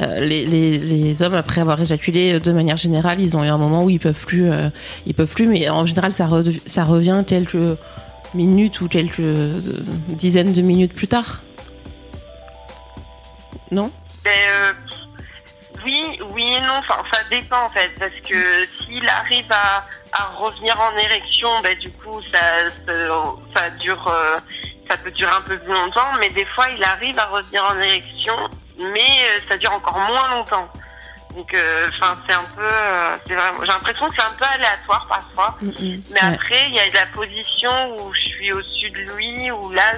euh, 0.00 0.20
les, 0.20 0.46
les, 0.46 0.78
les 0.78 1.22
hommes 1.22 1.34
après 1.34 1.60
avoir 1.60 1.80
éjaculé, 1.80 2.34
euh, 2.34 2.40
de 2.40 2.52
manière 2.52 2.76
générale, 2.76 3.20
ils 3.20 3.36
ont 3.36 3.42
eu 3.44 3.48
un 3.48 3.58
moment 3.58 3.84
où 3.84 3.90
ils 3.90 3.98
peuvent 3.98 4.24
plus, 4.26 4.50
euh, 4.50 4.68
ils 5.06 5.14
peuvent 5.14 5.32
plus. 5.34 5.46
Mais 5.46 5.68
en 5.68 5.84
général, 5.84 6.12
ça, 6.12 6.26
redev- 6.26 6.60
ça 6.66 6.84
revient 6.84 7.24
quelques 7.26 7.56
minutes 8.34 8.80
ou 8.80 8.88
quelques 8.88 9.22
dizaines 10.08 10.52
de 10.52 10.62
minutes 10.62 10.94
plus 10.94 11.08
tard. 11.08 11.42
Non? 13.72 13.90
Ben, 14.24 14.30
oui, 15.86 16.18
oui 16.34 16.54
et 16.56 16.60
non. 16.60 16.78
Enfin, 16.78 17.02
ça 17.12 17.20
dépend 17.30 17.62
en 17.64 17.68
fait, 17.68 17.90
parce 17.98 18.18
que 18.28 18.66
s'il 18.66 19.08
arrive 19.08 19.50
à, 19.50 19.86
à 20.12 20.24
revenir 20.36 20.78
en 20.80 20.96
érection, 20.98 21.48
ben 21.62 21.78
du 21.78 21.90
coup, 21.92 22.20
ça, 22.32 22.68
ça, 22.68 22.92
ça 23.56 23.70
dure, 23.70 24.06
euh, 24.08 24.34
ça 24.90 24.96
peut 24.98 25.12
durer 25.12 25.30
un 25.32 25.40
peu 25.42 25.56
plus 25.58 25.72
longtemps. 25.72 26.12
Mais 26.20 26.28
des 26.30 26.44
fois, 26.46 26.66
il 26.70 26.82
arrive 26.84 27.16
à 27.18 27.26
revenir 27.26 27.64
en 27.64 27.78
érection, 27.80 28.36
mais 28.92 29.10
euh, 29.30 29.38
ça 29.48 29.56
dure 29.56 29.72
encore 29.72 29.98
moins 30.00 30.28
longtemps. 30.34 30.68
Donc, 31.36 31.52
euh, 31.54 31.86
enfin, 31.88 32.16
c'est 32.26 32.34
un 32.34 32.48
peu, 32.56 32.70
c'est 33.26 33.34
vraiment. 33.34 33.60
J'ai 33.60 33.66
l'impression 33.66 34.06
que 34.08 34.14
c'est 34.16 34.22
un 34.22 34.34
peu 34.38 34.44
aléatoire 34.46 35.06
parfois. 35.08 35.56
Mais 35.60 35.70
Ouais. 35.70 36.34
après, 36.34 36.64
il 36.68 36.74
y 36.74 36.80
a 36.80 36.86
la 36.94 37.06
position 37.14 37.94
où 37.98 38.12
je 38.14 38.20
suis 38.20 38.52
au-dessus 38.52 38.90
de 38.90 39.14
lui, 39.14 39.50
où 39.50 39.70
là, 39.72 39.92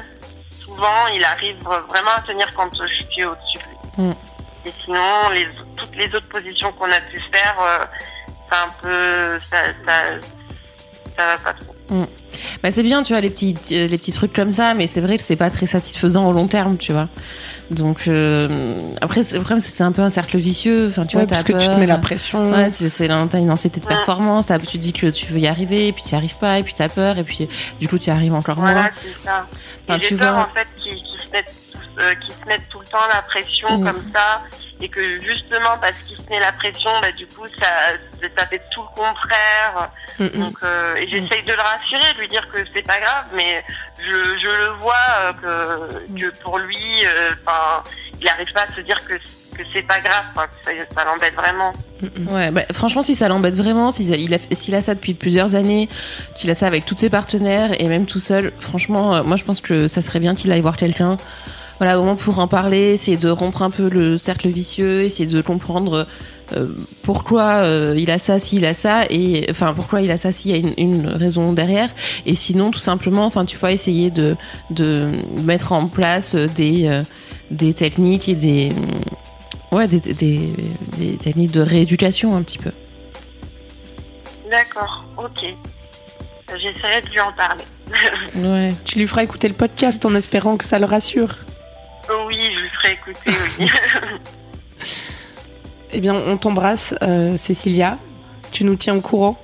souvent, 0.60 1.06
il 1.14 1.24
arrive 1.24 1.56
vraiment 1.62 2.10
à 2.16 2.20
tenir 2.26 2.52
quand 2.54 2.68
je 2.74 3.04
suis 3.04 3.24
au-dessus 3.24 3.58
de 3.58 4.02
lui. 4.02 4.08
Mm. 4.08 4.14
Et 4.68 4.72
sinon, 4.84 5.30
les, 5.32 5.46
toutes 5.76 5.96
les 5.96 6.14
autres 6.14 6.28
positions 6.28 6.70
qu'on 6.72 6.86
a 6.90 7.00
pu 7.10 7.18
faire, 7.32 7.56
euh, 7.60 7.84
c'est 8.50 8.58
un 8.58 8.68
peu, 8.82 9.38
ça, 9.40 9.56
ça, 9.86 10.02
ça 11.16 11.26
va 11.26 11.38
pas 11.38 11.54
trop. 11.58 11.74
Bah 12.62 12.70
c'est 12.70 12.82
bien, 12.82 13.02
tu 13.02 13.14
vois, 13.14 13.22
les 13.22 13.30
petits, 13.30 13.56
euh, 13.72 13.86
les 13.86 13.96
petits 13.96 14.12
trucs 14.12 14.34
comme 14.34 14.50
ça, 14.50 14.74
mais 14.74 14.86
c'est 14.86 15.00
vrai 15.00 15.16
que 15.16 15.22
c'est 15.22 15.36
pas 15.36 15.48
très 15.48 15.64
satisfaisant 15.64 16.28
au 16.28 16.32
long 16.32 16.46
terme, 16.46 16.76
tu 16.76 16.92
vois. 16.92 17.08
Donc 17.70 18.06
euh, 18.08 18.92
après, 19.00 19.22
c'est- 19.22 19.36
le 19.36 19.40
problème, 19.42 19.60
c'est 19.60 19.70
que 19.70 19.76
c'est 19.78 19.82
un 19.84 19.92
peu 19.92 20.02
un 20.02 20.10
cercle 20.10 20.36
vicieux. 20.36 20.88
Enfin, 20.88 21.06
tu 21.06 21.16
Ouais, 21.16 21.22
vois, 21.22 21.28
parce 21.28 21.44
t'as 21.44 21.52
que 21.54 21.58
tu 21.58 21.66
te 21.66 21.72
mets 21.80 21.86
la 21.86 21.96
pression. 21.96 22.44
Ouais, 22.52 22.70
tu- 22.70 22.88
c'est 22.90 23.08
t'as 23.08 23.38
une 23.38 23.50
anxiété 23.50 23.80
de 23.80 23.86
Ouais. 23.86 23.94
performance, 23.94 24.52
tu 24.66 24.76
dis 24.76 24.92
que 24.92 25.06
tu 25.06 25.32
veux 25.32 25.38
y 25.38 25.46
arriver, 25.46 25.88
et 25.88 25.92
puis 25.94 26.02
tu 26.02 26.10
y 26.10 26.14
arrives 26.14 26.38
pas, 26.38 26.58
et 26.58 26.62
puis 26.62 26.74
t'as 26.74 26.90
peur, 26.90 27.16
et 27.16 27.24
puis 27.24 27.48
du 27.80 27.88
coup 27.88 27.98
tu 27.98 28.08
y 28.08 28.10
arrives 28.10 28.34
encore 28.34 28.56
Voilà, 28.56 28.74
moins. 28.82 28.90
c'est 28.96 29.24
ça. 29.24 29.46
Enfin, 29.88 29.98
j'ai 30.02 30.08
tu 30.08 30.16
peur, 30.16 30.34
vois. 30.34 30.42
en 30.42 30.54
fait, 30.54 30.68
qu'ils 30.76 30.92
qu'ils 30.94 31.20
se, 31.26 31.30
mettent 31.32 31.46
tous- 31.46 31.67
euh, 31.98 32.14
qu'ils 32.16 32.34
se 32.34 32.44
mettent 32.46 32.68
tout 32.70 32.80
le 32.80 32.86
temps 32.86 33.06
la 33.12 33.22
pression 33.22 33.78
Mm. 33.78 33.84
comme 33.84 34.02
ça. 34.12 34.42
Et 34.80 34.88
que 34.88 35.04
justement, 35.22 35.76
parce 35.80 35.96
qu'ils 35.98 36.16
se 36.16 36.30
mettent 36.30 36.44
la 36.44 36.52
pression, 36.52 36.90
bah, 37.00 37.10
du 37.12 37.26
coup, 37.26 37.44
ça, 37.60 38.28
ça 38.36 38.46
fait 38.46 38.62
tout 38.72 38.82
le 38.82 38.94
contraire. 39.02 39.90
Mm, 40.18 40.24
mm. 40.24 40.40
Donc, 40.40 40.56
euh, 40.62 40.94
et 40.96 41.08
j'essaye 41.08 41.42
de 41.42 41.52
le 41.52 41.60
rassurer, 41.60 42.14
de 42.14 42.20
lui 42.20 42.28
dire 42.28 42.48
que 42.50 42.58
c'est 42.72 42.86
pas 42.86 43.00
grave, 43.00 43.24
mais 43.34 43.64
je, 43.98 44.10
je 44.10 44.48
le 44.48 44.68
vois 44.80 44.94
euh, 45.44 45.88
que, 46.14 46.20
que 46.20 46.42
pour 46.42 46.58
lui, 46.58 47.04
euh, 47.04 47.30
enfin, 47.44 47.82
il 48.20 48.24
n'arrive 48.26 48.52
pas 48.52 48.62
à 48.70 48.72
se 48.74 48.80
dire 48.82 48.96
que, 49.06 49.14
que 49.14 49.62
c'est 49.72 49.82
pas 49.82 49.98
grave, 50.00 50.26
que 50.34 50.64
ça, 50.64 50.70
ça 50.94 51.04
l'embête 51.04 51.34
vraiment. 51.34 51.72
Ouais, 52.30 52.52
bah, 52.52 52.62
franchement, 52.72 53.02
si 53.02 53.16
ça 53.16 53.26
l'embête 53.28 53.54
vraiment, 53.54 53.90
s'il 53.90 54.12
a, 54.12 54.16
il 54.16 54.74
a, 54.74 54.80
ça 54.80 54.94
depuis 54.94 55.14
plusieurs 55.14 55.56
années, 55.56 55.88
qu'il 56.36 56.50
a 56.50 56.54
ça 56.54 56.68
avec 56.68 56.86
tous 56.86 56.96
ses 56.96 57.10
partenaires 57.10 57.70
et 57.80 57.88
même 57.88 58.06
tout 58.06 58.20
seul, 58.20 58.52
franchement, 58.60 59.16
euh, 59.16 59.22
moi 59.24 59.36
je 59.36 59.42
pense 59.42 59.60
que 59.60 59.88
ça 59.88 60.02
serait 60.02 60.20
bien 60.20 60.36
qu'il 60.36 60.52
aille 60.52 60.60
voir 60.60 60.76
quelqu'un. 60.76 61.16
Voilà, 61.78 62.00
au 62.00 62.02
moins 62.02 62.16
pour 62.16 62.38
en 62.40 62.48
parler, 62.48 62.92
essayer 62.92 63.16
de 63.16 63.30
rompre 63.30 63.62
un 63.62 63.70
peu 63.70 63.88
le 63.88 64.18
cercle 64.18 64.48
vicieux, 64.48 65.02
essayer 65.02 65.28
de 65.28 65.40
comprendre 65.40 66.06
euh, 66.56 66.74
pourquoi 67.02 67.60
euh, 67.60 67.94
il 67.96 68.10
a 68.10 68.18
ça, 68.18 68.38
s'il 68.38 68.64
a 68.64 68.74
ça, 68.74 69.04
et 69.10 69.46
enfin 69.50 69.74
pourquoi 69.74 70.00
il 70.00 70.10
a 70.10 70.16
ça, 70.16 70.32
s'il 70.32 70.50
y 70.50 70.54
a 70.54 70.56
une, 70.56 70.74
une 70.76 71.06
raison 71.06 71.52
derrière. 71.52 71.90
Et 72.26 72.34
sinon, 72.34 72.70
tout 72.70 72.78
simplement, 72.80 73.26
enfin 73.26 73.44
tu 73.44 73.56
vois, 73.56 73.72
essayer 73.72 74.10
de 74.10 74.36
de 74.70 75.08
mettre 75.44 75.72
en 75.72 75.86
place 75.86 76.34
des 76.34 76.86
euh, 76.86 77.02
des 77.50 77.74
techniques 77.74 78.28
et 78.28 78.34
des 78.34 78.72
ouais 79.70 79.86
des, 79.86 80.00
des, 80.00 80.52
des 80.96 81.16
techniques 81.16 81.52
de 81.52 81.60
rééducation 81.60 82.34
un 82.36 82.42
petit 82.42 82.58
peu. 82.58 82.72
D'accord, 84.50 85.04
ok. 85.16 85.54
J'essaierai 86.56 87.02
de 87.02 87.08
lui 87.08 87.20
en 87.20 87.32
parler. 87.32 87.64
Ouais. 88.36 88.74
Tu 88.84 88.98
lui 88.98 89.06
feras 89.06 89.22
écouter 89.22 89.48
le 89.48 89.54
podcast 89.54 90.04
en 90.04 90.14
espérant 90.14 90.56
que 90.56 90.64
ça 90.64 90.78
le 90.78 90.86
rassure. 90.86 91.34
Oui, 92.26 92.36
je 92.56 92.62
lui 92.62 92.70
ferai 92.70 92.92
écouter, 92.92 93.30
oui. 93.58 93.68
Eh 95.90 96.00
bien, 96.00 96.14
on 96.14 96.36
t'embrasse, 96.36 96.94
euh, 97.02 97.34
Cécilia. 97.36 97.98
Tu 98.52 98.64
nous 98.64 98.76
tiens 98.76 98.96
au 98.96 99.00
courant. 99.00 99.38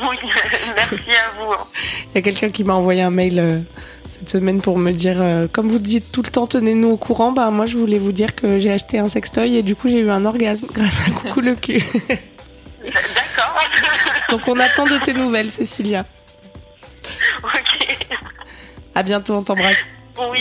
oui, 0.00 0.16
merci 0.76 1.10
à 1.12 1.28
vous. 1.38 1.52
hein. 1.52 1.64
Il 2.10 2.14
y 2.16 2.18
a 2.18 2.22
quelqu'un 2.22 2.50
qui 2.50 2.64
m'a 2.64 2.74
envoyé 2.74 3.02
un 3.02 3.10
mail 3.10 3.38
euh, 3.38 3.60
cette 4.04 4.28
semaine 4.30 4.60
pour 4.60 4.78
me 4.78 4.90
dire, 4.90 5.20
euh, 5.22 5.46
comme 5.46 5.68
vous 5.68 5.78
dites 5.78 6.10
tout 6.10 6.22
le 6.22 6.30
temps, 6.30 6.48
tenez-nous 6.48 6.88
au 6.90 6.96
courant. 6.96 7.30
Bah 7.30 7.50
moi, 7.50 7.66
je 7.66 7.76
voulais 7.78 7.98
vous 8.00 8.10
dire 8.10 8.34
que 8.34 8.58
j'ai 8.58 8.72
acheté 8.72 8.98
un 8.98 9.08
sextoy 9.08 9.56
et 9.56 9.62
du 9.62 9.76
coup, 9.76 9.88
j'ai 9.88 10.00
eu 10.00 10.10
un 10.10 10.24
orgasme 10.24 10.66
grâce 10.72 11.00
à 11.06 11.10
Coucou 11.12 11.40
le 11.40 11.54
cul. 11.54 11.84
D'accord. 12.84 13.60
Donc, 14.30 14.40
on 14.48 14.58
attend 14.58 14.86
de 14.86 14.98
tes 14.98 15.14
nouvelles, 15.14 15.50
Cécilia. 15.52 16.04
ok. 17.44 17.96
À 18.96 19.02
bientôt, 19.04 19.34
on 19.34 19.42
t'embrasse. 19.44 19.76